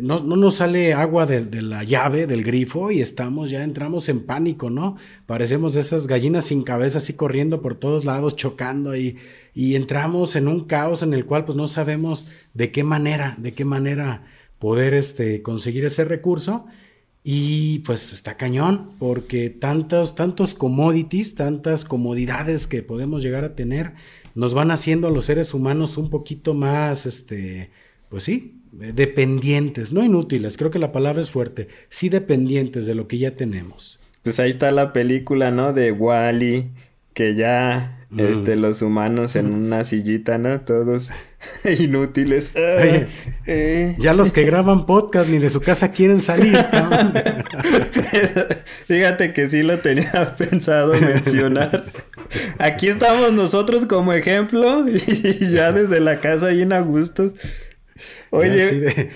[0.00, 4.70] no, nos sale agua de, la llave, del grifo, y estamos, ya entramos en pánico,
[4.70, 4.96] ¿no?
[5.26, 9.18] Parecemos esas gallinas sin cabeza así corriendo por todos lados, chocando y,
[9.54, 13.52] y entramos en un caos en el cual pues no sabemos de qué manera, de
[13.52, 14.24] qué manera
[14.58, 16.66] poder este, conseguir ese recurso.
[17.28, 23.94] Y pues está cañón, porque tantos, tantos commodities, tantas comodidades que podemos llegar a tener,
[24.36, 27.70] nos van haciendo a los seres humanos un poquito más, este,
[28.08, 33.08] pues sí, dependientes, no inútiles, creo que la palabra es fuerte, sí dependientes de lo
[33.08, 33.98] que ya tenemos.
[34.22, 35.72] Pues ahí está la película, ¿no?
[35.72, 36.70] De Wally,
[37.14, 38.20] que ya mm.
[38.20, 40.60] este, los humanos en una sillita, ¿no?
[40.60, 41.12] Todos
[41.78, 42.52] inútiles.
[42.56, 43.06] Ah,
[43.46, 43.96] eh.
[43.98, 46.56] Ya los que graban podcast ni de su casa quieren salir.
[48.86, 51.86] Fíjate que sí lo tenía pensado mencionar.
[52.58, 57.34] Aquí estamos nosotros como ejemplo y ya desde la casa ahí en Agustos.
[58.30, 59.10] Oye.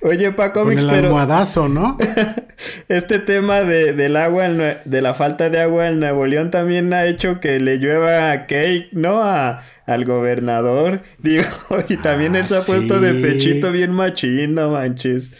[0.00, 1.98] Oye, Paco Con el almohadazo, ¿no?
[2.88, 7.04] este tema de, del agua, de la falta de agua en Nuevo León también ha
[7.06, 9.22] hecho que le llueva cake, ¿no?
[9.22, 11.02] A, al gobernador.
[11.18, 11.44] Digo,
[11.88, 15.32] y también él se ha puesto de ah, pechito bien machín, no manches.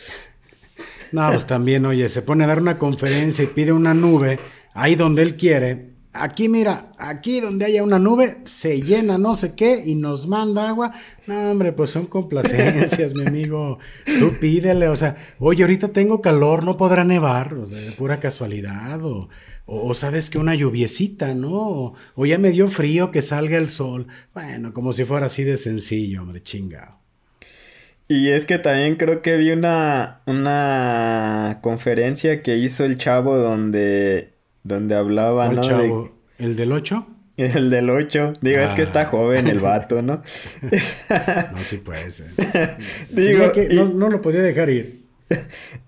[1.13, 4.41] No, pues también, oye, se pone a dar una conferencia y pide una nube
[4.75, 9.55] ahí donde él quiere Aquí mira, aquí donde haya una nube, se llena no sé
[9.55, 10.93] qué y nos manda agua.
[11.27, 13.79] No, hombre, pues son complacencias, mi amigo.
[14.19, 19.05] Tú pídele, o sea, oye, ahorita tengo calor, no podrá nevar, o de pura casualidad,
[19.05, 19.29] o,
[19.67, 21.95] o, sabes que una lluviecita, ¿no?
[22.17, 24.07] O, ya me dio frío que salga el sol.
[24.33, 26.99] Bueno, como si fuera así de sencillo, hombre, chingado.
[28.09, 34.38] Y es que también creo que vi una, una conferencia que hizo el chavo donde
[34.63, 35.63] donde hablaba, ¿no?
[35.63, 36.13] Chavo?
[36.39, 37.07] ¿El del 8?
[37.37, 38.35] El del 8.
[38.41, 39.07] Digo, es que está ah.
[39.07, 40.23] joven el vato, ¿no?
[40.63, 42.27] no, sí puede ser.
[43.11, 45.05] Digo, que no, lo podía dejar ir.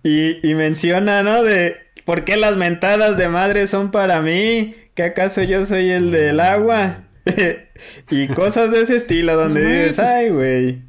[0.04, 1.42] Y, y menciona, ¿no?
[1.42, 4.74] De ¿por qué las mentadas de madre son para mí?
[4.94, 7.04] ¿Que acaso yo soy el del agua?
[8.10, 10.82] y cosas de ese estilo donde dices, pues, ay, güey.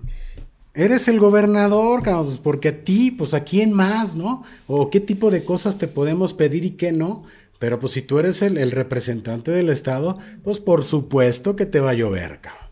[0.74, 4.44] Eres el gobernador, pues porque a ti, pues a quién más, ¿no?
[4.68, 7.24] O qué tipo de cosas te podemos pedir y qué no.
[7.62, 11.92] Pero pues si tú eres el, representante del Estado, pues por supuesto que te va
[11.92, 12.66] a llover, cabrón.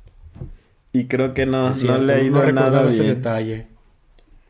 [0.91, 3.67] Y creo que no, no le ha ido nada ese detalle.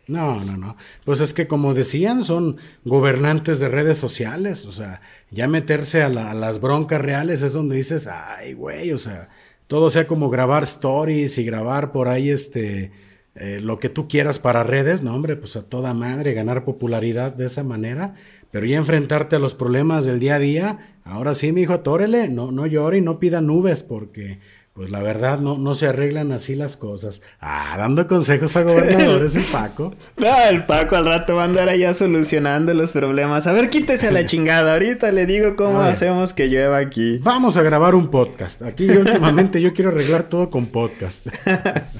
[0.07, 0.77] No, no, no.
[1.03, 4.65] Pues es que como decían, son gobernantes de redes sociales.
[4.65, 9.27] O sea, ya meterse a, las broncas reales es donde dices, ay, güey, o sea,
[9.67, 12.93] todo sea como grabar stories y grabar por ahí este
[13.35, 15.03] eh, lo que tú quieras para redes.
[15.03, 18.15] No, hombre, pues a toda madre ganar popularidad de esa manera.
[18.51, 22.29] Pero ya enfrentarte a los problemas del día a día, ahora sí, mi hijo, atórele,
[22.29, 24.39] no, no llore y no pida nubes, porque
[24.73, 27.21] pues la verdad no, no se arreglan así las cosas.
[27.41, 29.93] Ah, dando consejos a gobernadores el Paco.
[30.17, 33.45] No, el Paco al rato va a andar allá solucionando los problemas.
[33.45, 34.73] A ver, quítese a la chingada.
[34.73, 37.19] Ahorita le digo cómo hacemos que llueva aquí.
[37.21, 38.61] Vamos a grabar un podcast.
[38.61, 41.27] Aquí últimamente yo quiero arreglar todo con podcast.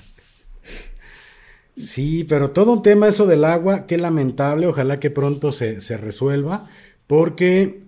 [1.79, 6.69] Sí, pero todo un tema eso del agua, qué lamentable, ojalá que pronto se, resuelva,
[7.07, 7.83] porque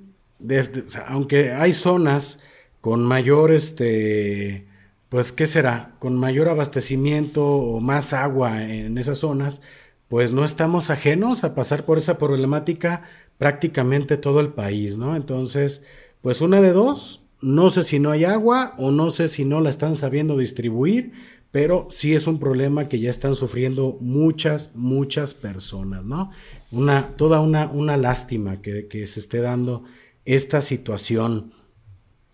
[1.08, 2.40] aunque hay zonas
[2.80, 4.66] con mayor, este,
[5.10, 5.96] pues, ¿qué será?
[6.00, 9.62] Con mayor abastecimiento o más agua en esas zonas,
[10.08, 13.04] pues no estamos ajenos a pasar por esa problemática
[13.38, 15.18] prácticamente todo el país, ¿no?
[15.18, 15.84] Entonces,
[16.22, 19.60] pues una de dos, no sé si no hay agua o no sé si no
[19.60, 21.12] la están sabiendo distribuir,
[21.52, 26.32] pero sí es un problema que ya están sufriendo muchas, muchas personas, ¿no?
[26.72, 29.84] Una, toda una, una lástima que, se esté dando
[30.24, 31.54] esta situación.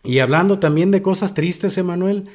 [0.04, 2.30] Y hablando también de cosas tristes, Emanuel,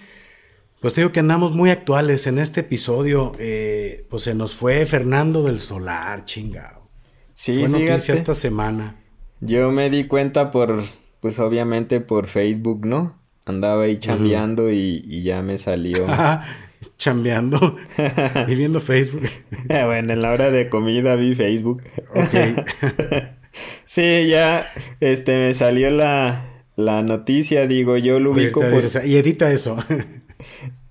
[0.81, 3.33] pues te digo que andamos muy actuales en este episodio.
[3.39, 6.89] Eh, pues se nos fue Fernando del Solar, chingado.
[7.35, 8.97] Sí, fue noticia esta semana.
[9.41, 10.83] Yo me di cuenta por,
[11.21, 13.21] pues obviamente por Facebook, ¿no?
[13.45, 16.07] Andaba ahí chambeando y, y, ya me salió.
[16.97, 17.77] chambeando
[18.49, 19.23] y viendo Facebook.
[19.69, 21.83] bueno, en la hora de comida vi Facebook.
[22.15, 22.65] Ok.
[23.85, 24.67] sí, ya
[25.01, 26.45] este me salió la,
[26.77, 28.83] la noticia, digo, yo lo ubico por...
[29.05, 29.77] y edita eso.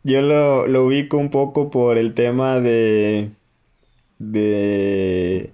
[0.03, 3.29] yo lo, lo ubico un poco por el tema de...
[4.19, 5.51] de...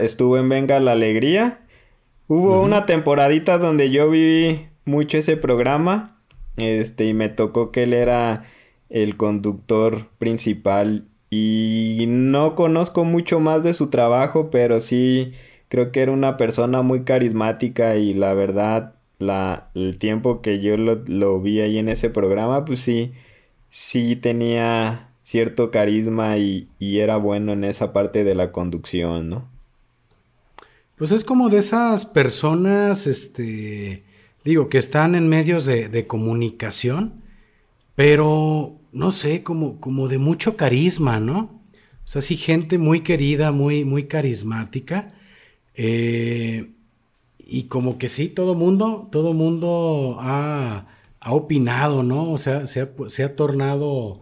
[0.00, 1.60] estuvo en Venga la Alegría.
[2.26, 6.13] Hubo una temporadita donde yo vi mucho ese programa
[6.56, 8.44] este, y me tocó que él era
[8.90, 11.06] el conductor principal.
[11.30, 15.32] Y no conozco mucho más de su trabajo, pero sí
[15.68, 20.76] creo que era una persona muy carismática y la verdad, la, el tiempo que yo
[20.76, 23.12] lo, vi ahí en ese programa, pues sí,
[23.68, 29.48] sí tenía cierto carisma y, y, era bueno en esa parte de la conducción, ¿no?
[30.96, 34.04] Pues es como de esas personas, este,
[34.44, 37.22] digo, que están en medios de, comunicación,
[37.96, 41.62] pero no sé, como, como de mucho carisma, ¿no?
[42.04, 45.14] O sea, sí, gente muy querida, muy, muy carismática.
[45.74, 46.72] Eh,
[47.38, 50.88] y como que sí, todo mundo, todo mundo ha,
[51.26, 52.30] opinado, ¿no?
[52.30, 54.20] O sea, se ha, tornado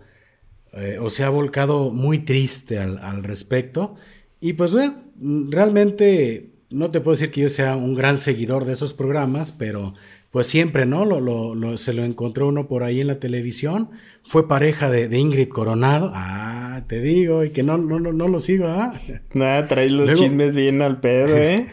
[0.73, 3.97] eh, o se ha volcado muy triste al, al respecto.
[4.41, 5.03] Y pues bueno,
[5.51, 9.95] realmente no te puedo decir que yo sea un gran seguidor de esos programas, pero
[10.33, 11.05] pues siempre, ¿no?
[11.05, 11.21] Lo,
[11.55, 13.91] lo, se lo encontró uno por ahí en la televisión.
[14.25, 16.11] Fue pareja de, Ingrid Coronado.
[16.15, 18.93] Ah, te digo, y que no, no, no, lo sigo, ¿ah?
[19.35, 21.71] Nada, traes los chismes bien al pedo, ¿eh?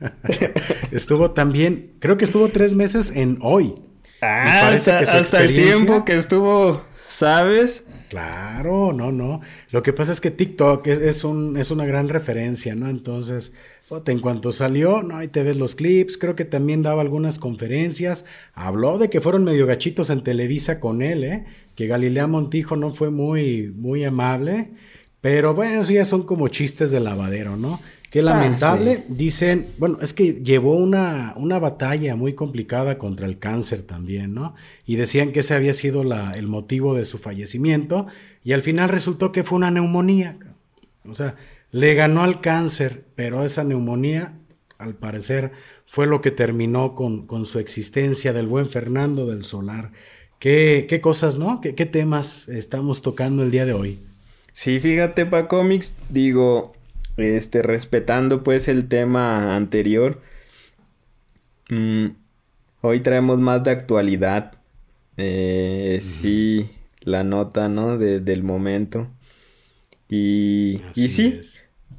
[0.92, 3.74] estuvo también, creo que estuvo tres meses en hoy.
[4.22, 7.84] Ah, hasta, hasta el tiempo que estuvo, ¿sabes?
[8.10, 9.40] Claro, no, no.
[9.70, 12.90] Lo que pasa es que TikTok es, es, un, es una gran referencia, ¿no?
[12.90, 13.52] Entonces,
[14.06, 18.24] en cuanto salió, no, ahí te ves los clips, creo que también daba algunas conferencias,
[18.52, 21.44] habló de que fueron medio gachitos en Televisa con él, ¿eh?
[21.76, 24.72] Que Galilea Montijo no fue muy, muy amable,
[25.20, 27.80] pero bueno, eso ya son como chistes de lavadero, ¿no?
[28.10, 29.04] Qué ah, lamentable.
[29.08, 34.56] Dicen, bueno, es que llevó una, una, batalla muy complicada contra el cáncer también, ¿no?
[34.84, 38.08] Y decían que ese había sido la, el motivo de su fallecimiento
[38.42, 40.38] y al final resultó que fue una neumonía.
[41.08, 41.36] O sea,
[41.70, 44.34] le ganó al cáncer, pero esa neumonía,
[44.76, 45.52] al parecer,
[45.86, 49.92] fue lo que terminó con, con su existencia del buen Fernando del Solar.
[50.40, 51.60] ¿Qué, qué cosas, no?
[51.60, 54.00] ¿Qué, ¿Qué temas estamos tocando el día de hoy?
[54.52, 56.72] Sí, fíjate, pa' cómics, digo,
[57.16, 60.20] este, respetando pues el tema anterior,
[61.68, 62.06] mm,
[62.82, 64.52] hoy traemos más de actualidad.
[65.16, 67.98] Eh, sí, la nota, ¿no?
[67.98, 69.08] del momento.
[70.08, 71.40] Y, y sí,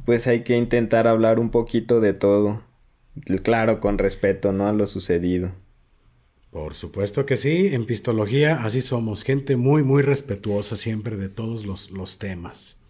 [0.06, 2.64] pues hay que intentar hablar un poquito de todo.
[3.44, 4.68] Claro, con respeto, ¿no?
[4.68, 5.54] A lo sucedido.
[6.52, 11.66] Por supuesto que sí, en Pistología así somos, gente muy, muy respetuosa siempre de todos
[11.66, 12.81] los, los temas.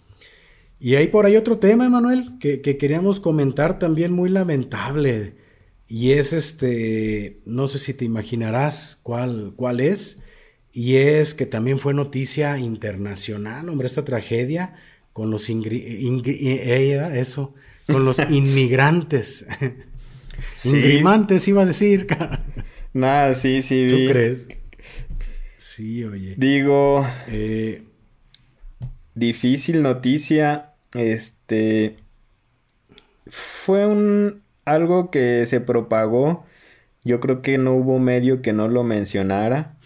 [0.84, 5.36] Y hay por ahí otro tema, Emanuel, que, queríamos comentar también muy lamentable.
[5.88, 10.24] Y es este, no sé si te imaginarás cuál, cuál es.
[10.74, 14.74] Y es que también fue noticia internacional, hombre, esta tragedia
[15.14, 17.54] con los eh, eso,
[17.86, 19.46] con los inmigrantes.
[20.54, 20.70] Sí.
[20.70, 22.08] Ingrimantes iba a decir.
[22.94, 23.86] Nada, sí, sí.
[23.88, 24.48] ¿Tú crees?
[25.58, 26.34] Sí, oye.
[26.38, 27.84] Digo, eh,
[29.14, 31.96] difícil noticia este
[33.28, 36.46] fue un algo que se propagó.
[37.04, 39.78] Yo creo que no hubo medio que no lo mencionara.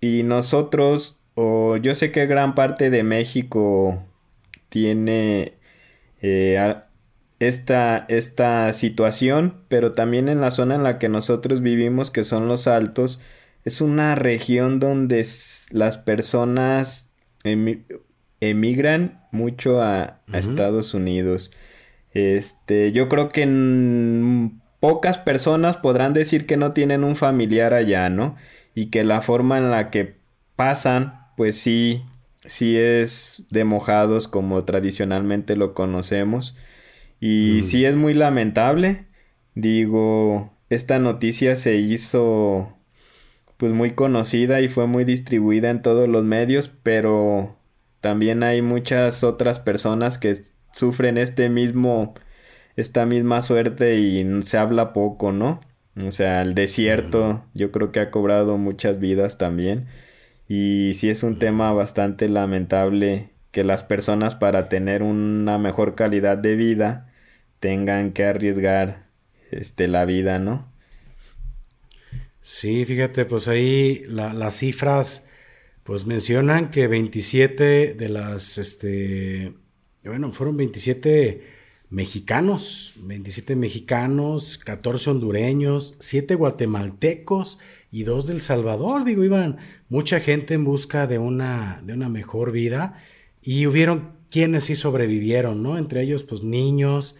[0.00, 4.02] Y nosotros, o yo sé que gran parte de México
[4.68, 5.54] tiene
[6.20, 6.74] eh,
[7.40, 12.48] esta, esta situación, pero también en la zona en la que nosotros vivimos, que son
[12.48, 13.20] los altos,
[13.64, 15.26] es una región donde
[15.70, 17.12] las personas
[18.50, 21.50] emigran mucho a, Estados Unidos.
[22.12, 23.46] Este, yo creo que
[24.80, 28.36] pocas personas podrán decir que no tienen un familiar allá, ¿no?
[28.74, 30.16] Y que la forma en la que
[30.56, 32.04] pasan, pues sí,
[32.44, 36.56] sí es de mojados como tradicionalmente lo conocemos.
[37.20, 39.06] Y sí es muy lamentable.
[39.54, 42.76] Digo, esta noticia se hizo
[43.56, 47.56] pues muy conocida y fue muy distribuida en todos los medios, pero
[48.04, 50.36] también hay muchas otras personas que
[50.72, 52.12] sufren este mismo,
[52.76, 55.58] esta misma suerte y se habla poco, ¿no?
[56.06, 59.86] O sea, el desierto yo creo que ha cobrado muchas vidas también.
[60.48, 66.36] Y sí es un tema bastante lamentable que las personas para tener una mejor calidad
[66.36, 67.10] de vida
[67.58, 69.06] tengan que arriesgar
[69.50, 70.70] este, la vida, ¿no?
[72.42, 75.30] Sí, fíjate, pues ahí las cifras
[75.84, 79.54] pues mencionan que 27 de las, este,
[80.02, 81.42] bueno, fueron 27
[81.90, 87.58] mexicanos, 27 mexicanos, 14 hondureños, 7 guatemaltecos
[87.92, 89.58] y 2 del Salvador, digo, iban
[89.88, 93.00] mucha gente en busca de una, de una mejor vida
[93.42, 95.76] y hubieron quienes sí sobrevivieron, ¿no?
[95.76, 97.16] Entre ellos, pues niños,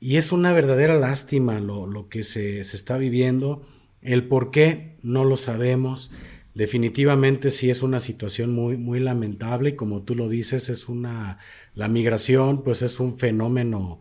[0.00, 3.66] y es una verdadera lástima lo, lo que se, se está viviendo,
[4.00, 6.10] el por qué no lo sabemos,
[6.56, 11.38] definitivamente sí es una situación muy, muy lamentable y como tú lo dices, es una,
[11.74, 14.00] la migración pues es un fenómeno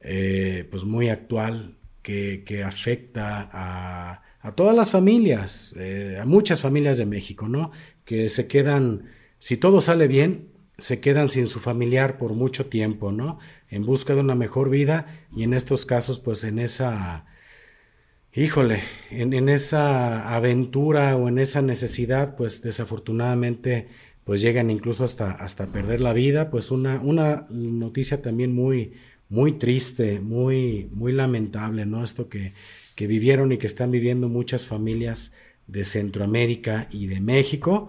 [0.00, 4.22] eh, pues muy actual que, afecta a,
[4.54, 7.72] todas las familias, eh, a muchas familias de México, ¿no?
[8.04, 13.10] Que se quedan, si todo sale bien, se quedan sin su familiar por mucho tiempo,
[13.10, 13.38] ¿no?
[13.70, 17.26] En busca de una mejor vida y en estos casos pues en esa
[18.36, 23.88] híjole, en, esa aventura o en esa necesidad, pues desafortunadamente,
[24.24, 28.92] pues llegan incluso hasta, hasta perder la vida, pues una, una noticia también muy,
[29.30, 32.04] muy triste, muy, muy lamentable, ¿no?
[32.04, 32.52] Esto que,
[32.94, 35.32] que vivieron y que están viviendo muchas familias
[35.66, 37.88] de Centroamérica y de México,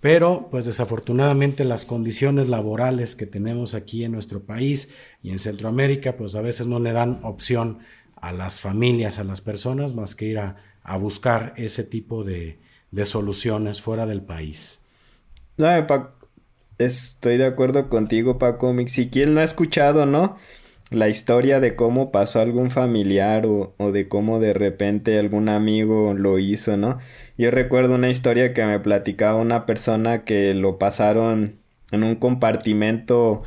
[0.00, 4.88] pero pues desafortunadamente las condiciones laborales que tenemos aquí en nuestro país
[5.22, 7.78] y en Centroamérica, pues a veces no le dan opción
[8.22, 10.56] a las familias, a las personas, más que ir a,
[10.98, 12.58] buscar ese tipo de,
[13.04, 14.80] soluciones fuera del país.
[15.58, 15.68] No,
[16.78, 18.74] estoy de acuerdo contigo, Paco.
[18.86, 20.36] Si quien no ha escuchado, ¿no?
[20.90, 26.14] La historia de cómo pasó algún familiar o, o, de cómo de repente algún amigo
[26.14, 26.98] lo hizo, ¿no?
[27.36, 31.56] Yo recuerdo una historia que me platicaba una persona que lo pasaron
[31.90, 33.42] en un compartimento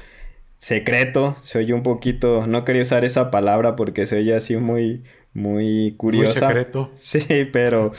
[0.58, 1.36] secreto.
[1.42, 5.04] Se oye un poquito, no quería usar esa palabra porque se oye así muy,
[5.34, 6.40] muy curiosa.
[6.40, 6.92] Muy secreto.
[6.96, 7.92] Sí, pero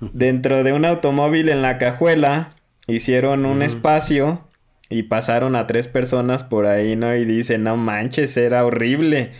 [0.00, 2.50] dentro de un automóvil en la cajuela
[2.86, 4.48] hicieron un espacio
[4.90, 7.16] y pasaron a tres personas por ahí, ¿no?
[7.16, 9.30] Y dicen, no manches, era horrible.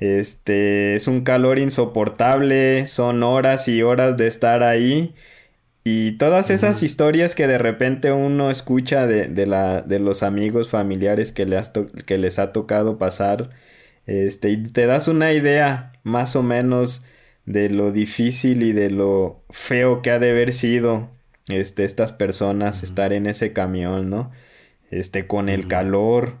[0.00, 5.14] Este, es un calor insoportable, son horas y horas de estar ahí.
[5.84, 11.32] Y todas esas historias que de repente uno escucha de, la, de los amigos familiares
[11.32, 11.60] que, le
[12.06, 13.50] que les ha tocado pasar,
[14.06, 17.04] este, y te das una idea más o menos
[17.46, 21.10] de lo difícil y de lo feo que ha de haber sido
[21.48, 24.30] este, estas personas estar en ese camión, ¿no?
[24.92, 26.36] este, con el calor,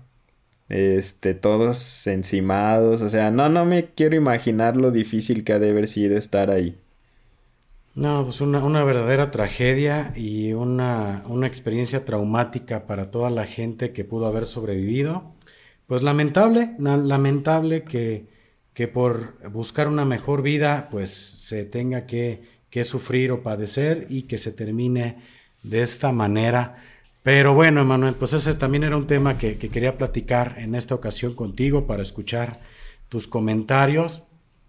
[0.68, 5.70] este, todos encimados, o sea, no, no me quiero imaginar lo difícil que ha de
[5.70, 6.78] haber sido estar ahí.
[7.94, 13.92] No, pues una, una verdadera tragedia y una, una, experiencia traumática para toda la gente
[13.92, 15.34] que pudo haber sobrevivido.
[15.86, 18.26] Pues lamentable, lamentable que,
[18.72, 24.22] que por buscar una mejor vida, pues se tenga que, que sufrir o padecer y
[24.22, 25.18] que se termine
[25.62, 26.78] de esta manera.
[27.22, 31.34] Pero bueno, Emanuel, pues ese también era un tema que, quería platicar en esta ocasión
[31.34, 32.58] contigo para escuchar
[33.08, 34.22] tus comentarios.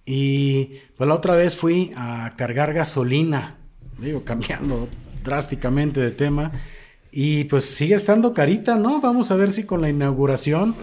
[0.05, 3.57] Y pues la otra vez fui a cargar gasolina,
[3.99, 4.89] digo, cambiando
[5.23, 6.51] drásticamente de tema.
[7.11, 8.99] Y pues sigue estando carita, ¿no?
[8.99, 10.75] Vamos a ver si con la inauguración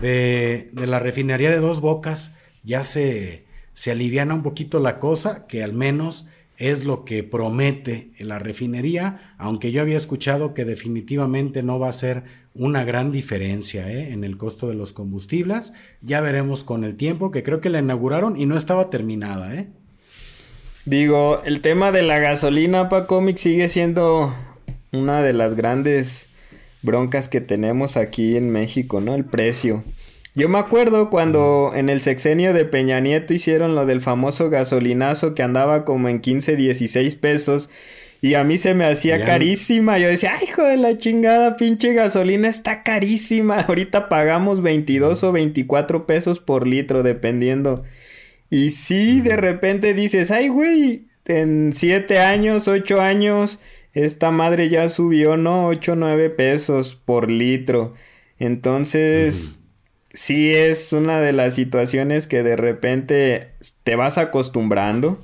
[0.00, 5.46] de, de la refinería de Dos Bocas ya se, se aliviana un poquito la cosa,
[5.46, 11.62] que al menos es lo que promete la refinería, aunque yo había escuchado que definitivamente
[11.62, 12.24] no va a ser
[12.58, 14.12] una gran diferencia ¿eh?
[14.12, 15.72] en el costo de los combustibles.
[16.02, 19.54] Ya veremos con el tiempo, que creo que la inauguraron y no estaba terminada.
[19.54, 19.68] ¿eh?
[20.84, 24.34] Digo, el tema de la gasolina, para cómic sigue siendo
[24.92, 26.30] una de las grandes
[26.82, 29.14] broncas que tenemos aquí en México, ¿no?
[29.14, 29.84] El precio.
[30.34, 35.34] Yo me acuerdo cuando en el sexenio de Peña Nieto hicieron lo del famoso gasolinazo
[35.34, 37.70] que andaba como en 15, 16 pesos.
[38.20, 39.98] Y a mí se me hacía carísima.
[39.98, 43.60] Yo decía, ay, hijo de la chingada, pinche gasolina está carísima.
[43.68, 47.84] Ahorita pagamos 22 o 24 pesos por litro, dependiendo.
[48.50, 53.60] Y sí, de repente dices, ay, güey, en 7 años, 8 años,
[53.92, 55.68] esta madre ya subió, ¿no?
[55.68, 57.94] 8 o 9 pesos por litro.
[58.38, 59.60] Entonces
[60.12, 63.52] sí es una de las situaciones que de repente
[63.84, 65.22] te vas acostumbrando.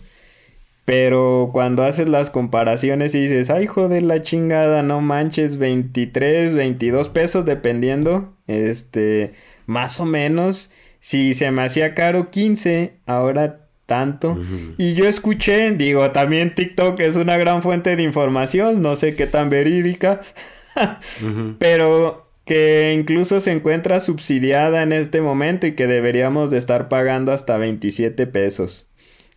[0.84, 6.54] Pero cuando haces las comparaciones y dices, ay, hijo de la chingada, no manches, 23,
[6.54, 9.32] 22 pesos dependiendo, este,
[9.66, 14.38] más o menos, si se me hacía caro 15, ahora tanto.
[14.78, 19.26] Y yo escuché, digo, también TikTok es una gran fuente de información, no sé qué
[19.26, 20.20] tan verídica,
[21.58, 27.32] pero que incluso se encuentra subsidiada en este momento y que deberíamos de estar pagando
[27.32, 28.88] hasta 27 pesos.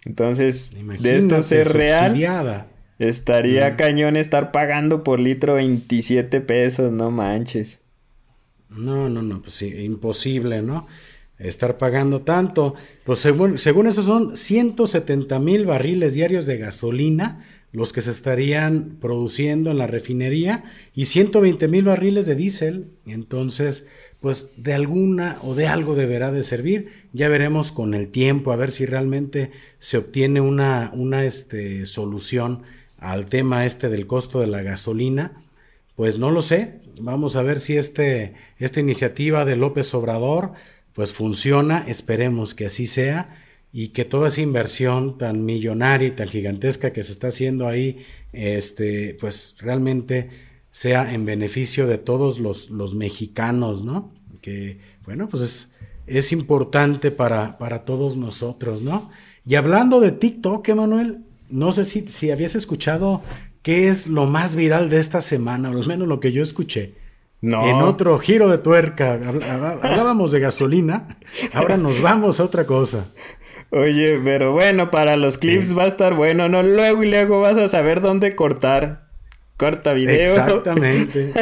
[0.05, 2.67] Entonces, de esto ser real,
[2.99, 7.81] estaría cañón estar pagando por litro 27 pesos, no manches.
[8.69, 10.87] No, no, no, pues sí, imposible, ¿no?
[11.37, 12.75] Estar pagando tanto.
[13.05, 18.97] Pues según, según eso son 170 mil barriles diarios de gasolina los que se estarían
[18.99, 22.91] produciendo en la refinería y 120 mil barriles de diésel.
[23.05, 23.87] Entonces,
[24.21, 26.91] pues de alguna o de algo deberá de servir.
[27.13, 32.63] Ya veremos con el tiempo a ver si realmente se obtiene una, una este, solución
[32.97, 35.43] al tema este del costo de la gasolina.
[35.95, 36.81] Pues no lo sé.
[36.99, 40.53] Vamos a ver si este, esta iniciativa de López Obrador
[40.93, 41.83] pues funciona.
[41.87, 47.03] Esperemos que así sea y que toda esa inversión tan millonaria y tan gigantesca que
[47.03, 48.03] se está haciendo ahí,
[48.33, 50.29] este, pues realmente
[50.77, 54.13] sea en beneficio de todos los, los mexicanos, ¿no?
[54.41, 55.75] Que, bueno, pues es,
[56.05, 59.09] es importante para, para todos nosotros, ¿no?
[59.43, 63.23] Y hablando de TikTok, Emanuel, no sé si, si habías escuchado
[63.63, 66.93] qué es lo más viral de esta semana, o al menos lo que yo escuché.
[67.41, 67.67] No.
[67.67, 69.13] En otro giro de tuerca,
[69.81, 71.07] hablábamos de gasolina,
[71.55, 73.07] ahora nos vamos a otra cosa.
[73.71, 76.61] Oye, pero bueno, para los clips va a estar bueno, ¿no?
[76.61, 79.06] Luego y luego vas a saber dónde cortar.
[79.57, 80.29] Corta video.
[80.29, 81.33] Exactamente.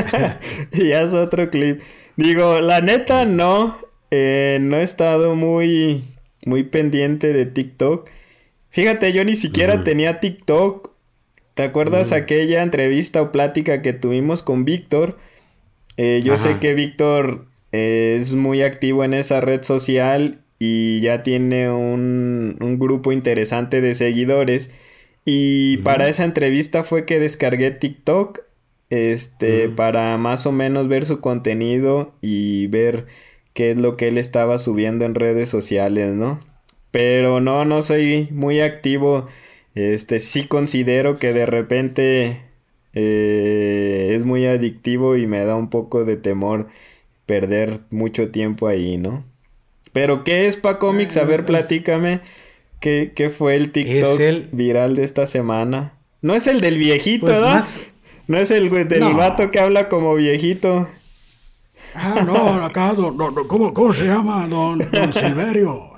[0.72, 1.82] y haz otro clip.
[2.16, 3.78] Digo, la neta no.
[4.12, 6.04] Eh, no he estado muy,
[6.46, 8.10] muy pendiente de TikTok.
[8.70, 10.92] Fíjate, yo ni siquiera tenía TikTok.
[11.54, 15.18] ¿Te acuerdas aquella entrevista o plática que tuvimos con Víctor?
[15.98, 21.70] Eh, yo sé que Víctor es muy activo en esa red social y ya tiene
[21.70, 24.72] un, grupo interesante de seguidores.
[25.26, 28.42] Y para esa entrevista fue que descargué TikTok
[28.90, 33.08] este, para más o menos ver su contenido y ver
[33.54, 36.40] qué es lo que él estaba subiendo en redes sociales, ¿no?
[36.92, 39.28] Pero no, no soy muy activo.
[39.74, 42.42] Este, sí considero que de repente
[42.94, 46.68] eh, es muy adictivo y me da un poco de temor
[47.26, 49.26] perder mucho tiempo ahí, ¿no?
[49.92, 51.18] Pero ¿qué es Pa Comics?
[51.18, 52.22] A ver, platícame.
[52.80, 54.50] ¿Qué, ¿Qué, fue el TikTok el...
[54.52, 55.94] viral de esta semana?
[56.22, 57.66] No es el del viejito, pues ¿verdad?
[58.28, 60.88] No es el del vato que habla como viejito.
[61.94, 64.48] Ah, no, acá, ¿cómo, ¿cómo, se llama?
[64.48, 65.92] Don, don Silverio.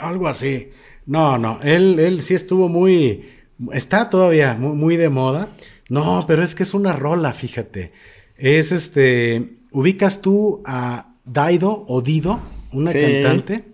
[0.00, 0.70] algo así.
[1.06, 3.28] No, no, él, él sí estuvo muy.
[3.72, 5.48] Está todavía muy, muy, de moda.
[5.88, 7.92] No, pero es que es una rola, fíjate.
[8.36, 9.58] Es este.
[9.72, 12.40] ¿Ubicas tú a Daido o Dido,
[12.72, 13.64] una cantante?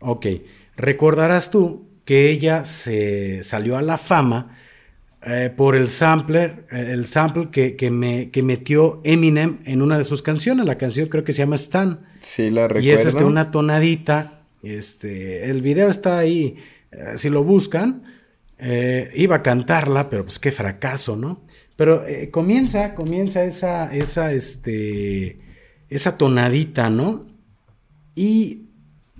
[0.00, 0.26] Ok.
[0.76, 4.56] Recordarás tú que ella se salió a la fama
[5.26, 9.96] eh, por el sampler, eh, el sample que, que, me, que metió Eminem en una
[9.96, 10.66] de sus canciones.
[10.66, 12.00] La canción creo que se llama Stan.
[12.20, 12.86] Sí, la recuerdo.
[12.86, 14.42] Y es este, una tonadita.
[14.62, 16.56] Este, el video está ahí.
[16.90, 18.02] Eh, si lo buscan,
[19.14, 21.42] iba a cantarla, pero pues qué fracaso, ¿no?
[21.76, 25.38] Pero comienza, comienza esa, esa, este,
[25.90, 27.26] esa tonadita, ¿no?
[28.14, 28.63] Y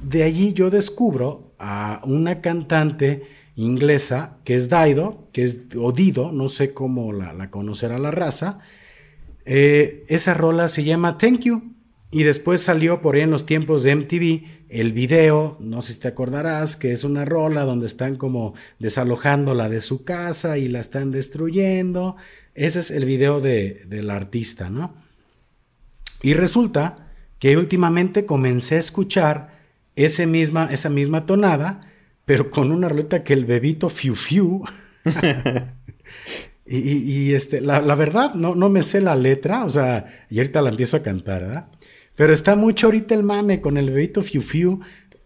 [0.04, 3.22] de allí yo descubro a una cantante
[3.56, 8.60] inglesa, que es Daido, que es Odido, no sé cómo la, conocerá la raza.
[9.46, 11.74] Eh, esa rola se llama Thank You.
[12.10, 15.98] Y después salió por ahí en los tiempos de MTV el video, no sé si
[15.98, 20.78] te acordarás, que es una rola donde están como desalojándola de su casa y la
[20.78, 22.14] están destruyendo.
[22.54, 24.94] Ese es el video de, del artista, ¿no?
[26.22, 29.53] Y resulta que últimamente comencé a escuchar
[29.96, 31.90] ese misma, esa misma tonada
[32.24, 34.62] pero con una roleta que el bebito fiu fiu.
[36.66, 40.70] y, este, la, verdad, no, no me sé la letra, o sea, y ahorita la
[40.70, 41.68] empiezo a cantar, ¿verdad?
[42.14, 44.80] Pero está mucho ahorita el mame con el bebito fiu fiu.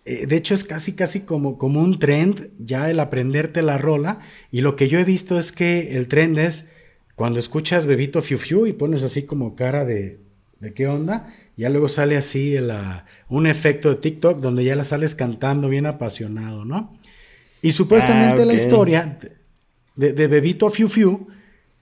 [0.05, 4.19] Eh, de hecho, es casi, casi como, como un trend ya el aprenderte la rola.
[4.51, 6.69] Y lo que yo he visto es que el trend es
[7.14, 10.19] cuando escuchas bebito fiu fiu y pones así como cara de,
[10.61, 12.56] de qué onda ya luego sale así
[13.28, 16.94] un efecto de TikTok donde ya la sales cantando bien apasionado, ¿no?
[17.61, 19.18] Y supuestamente ah, la historia
[19.96, 21.26] de, de, Bebito Fiu Fiu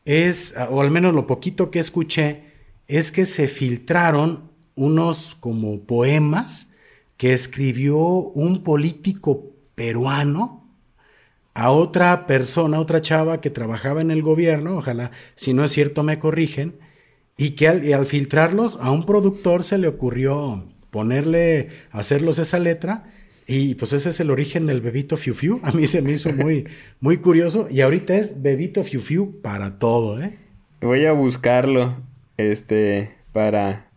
[0.07, 2.45] es, o al menos lo poquito que escuché,
[2.89, 6.73] es que se filtraron unos como poemas
[7.19, 10.67] que escribió un político peruano
[11.53, 16.03] a otra persona, otra chava que trabajaba en el gobierno, ojalá si no es cierto
[16.03, 16.79] me corrigen,
[17.37, 23.13] y que al, filtrarlos a un productor se le ocurrió ponerle, hacerlos esa letra.
[23.47, 25.61] Y pues ese es el origen del Bebito Fiu Fiu.
[25.65, 26.67] A mí se me hizo muy,
[27.01, 27.69] muy curioso.
[27.71, 30.39] Y ahorita es Bebito Fiu Fiu para todo, ¿eh?
[30.81, 31.97] Voy a buscarlo,
[32.37, 33.91] este, para,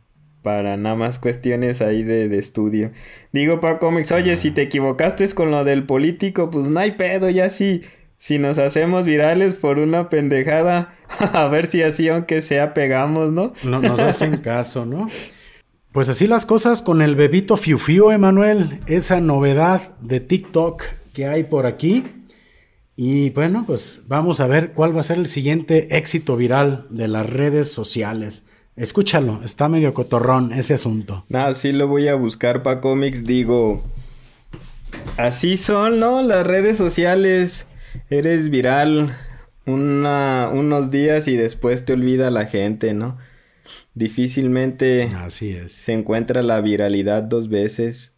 [0.43, 2.91] para nada más cuestiones ahí de, de estudio.
[3.33, 7.29] Digo para cómics, oye, si te equivocaste con lo del político, pues no hay pedo,
[7.29, 7.89] ya sí si
[8.37, 13.53] nos hacemos virales por una pendejada, a ver si así aunque sea pegamos, ¿no?
[13.63, 15.09] no nos hacen caso, ¿no?
[15.91, 21.25] Pues así las cosas con el bebito Fiu Fiu, Emanuel, esa novedad de TikTok que
[21.25, 22.03] hay por aquí.
[22.95, 27.07] Y bueno, pues vamos a ver cuál va a ser el siguiente éxito viral de
[27.07, 28.43] las redes sociales.
[28.75, 31.23] Escúchalo, está medio cotorrón ese asunto.
[31.33, 33.83] Ah, sí lo voy a buscar para cómics, digo.
[35.17, 36.21] Así son, ¿no?
[36.21, 37.68] Las redes sociales
[38.09, 39.15] eres viral
[39.65, 43.17] unos días y después te olvida la gente, ¿no?
[43.93, 45.71] Difícilmente Así es.
[45.73, 48.15] se encuentra la viralidad dos veces.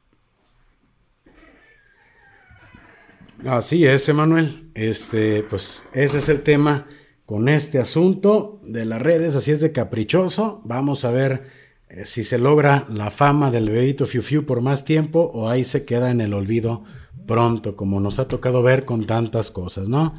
[3.45, 4.69] Así es, Emanuel.
[4.75, 6.87] Este, pues ese es el tema
[7.25, 10.61] con este asunto de las redes, así es de caprichoso.
[10.63, 11.43] Vamos a ver
[11.89, 15.63] eh, si se logra la fama del bebito Fiu Fiu por más tiempo o ahí
[15.63, 16.83] se queda en el olvido
[17.31, 20.15] pronto, como nos ha tocado ver con tantas cosas, ¿no?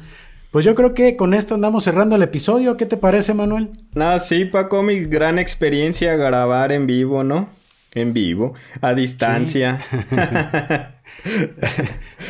[0.49, 2.75] Pues yo creo que con esto andamos cerrando el episodio.
[2.75, 3.69] ¿Qué te parece, Manuel?
[3.95, 7.49] Ah, sí, Paco, mi gran experiencia grabar en vivo, ¿no?
[7.93, 9.79] En vivo, a distancia.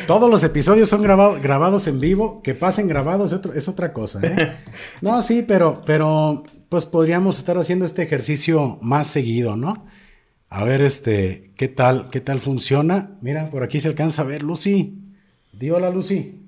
[0.06, 2.42] Todos los episodios son grabados en vivo.
[2.42, 4.52] Que pasen grabados es, otra cosa, ¿eh?
[5.00, 9.86] No, sí, pero, pero pues podríamos estar haciendo este ejercicio más seguido, ¿no?
[10.54, 12.10] A ver, este, ¿qué tal?
[12.10, 13.18] ¿Qué tal funciona?
[13.20, 14.96] Mira, por aquí se alcanza a ver, Lucy.
[15.52, 16.46] Di hola, Lucy.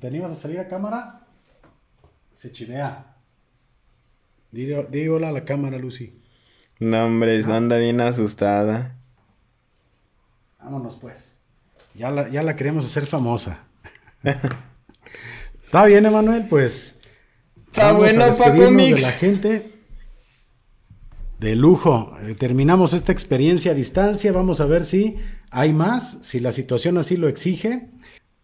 [0.00, 1.20] ¿Te animas a salir a cámara?
[2.32, 3.14] Se chilea.
[4.50, 6.18] Di, hola a la cámara, Lucy.
[6.78, 7.56] No, hombre, ah.
[7.58, 8.96] anda bien asustada.
[10.58, 11.40] Vámonos, pues.
[11.94, 13.64] Ya la, ya la queremos hacer famosa.
[15.62, 16.98] Está bien, Emanuel, pues
[17.66, 18.94] Está bueno, Paco Mix.
[18.94, 19.69] De la gente.
[21.40, 22.18] De lujo.
[22.20, 24.30] Eh, terminamos esta experiencia a distancia.
[24.30, 25.16] Vamos a ver si
[25.50, 27.88] hay más, si la situación así lo exige.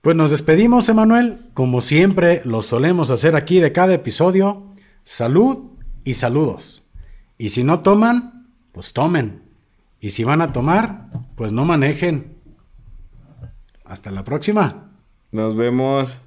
[0.00, 1.40] Pues nos despedimos, Emanuel.
[1.52, 4.72] Como siempre lo solemos hacer aquí de cada episodio.
[5.02, 5.72] Salud
[6.04, 6.84] y saludos.
[7.36, 9.42] Y si no toman, pues tomen.
[10.00, 12.38] Y si van a tomar, pues no manejen.
[13.84, 14.90] Hasta la próxima.
[15.32, 16.22] Nos vemos.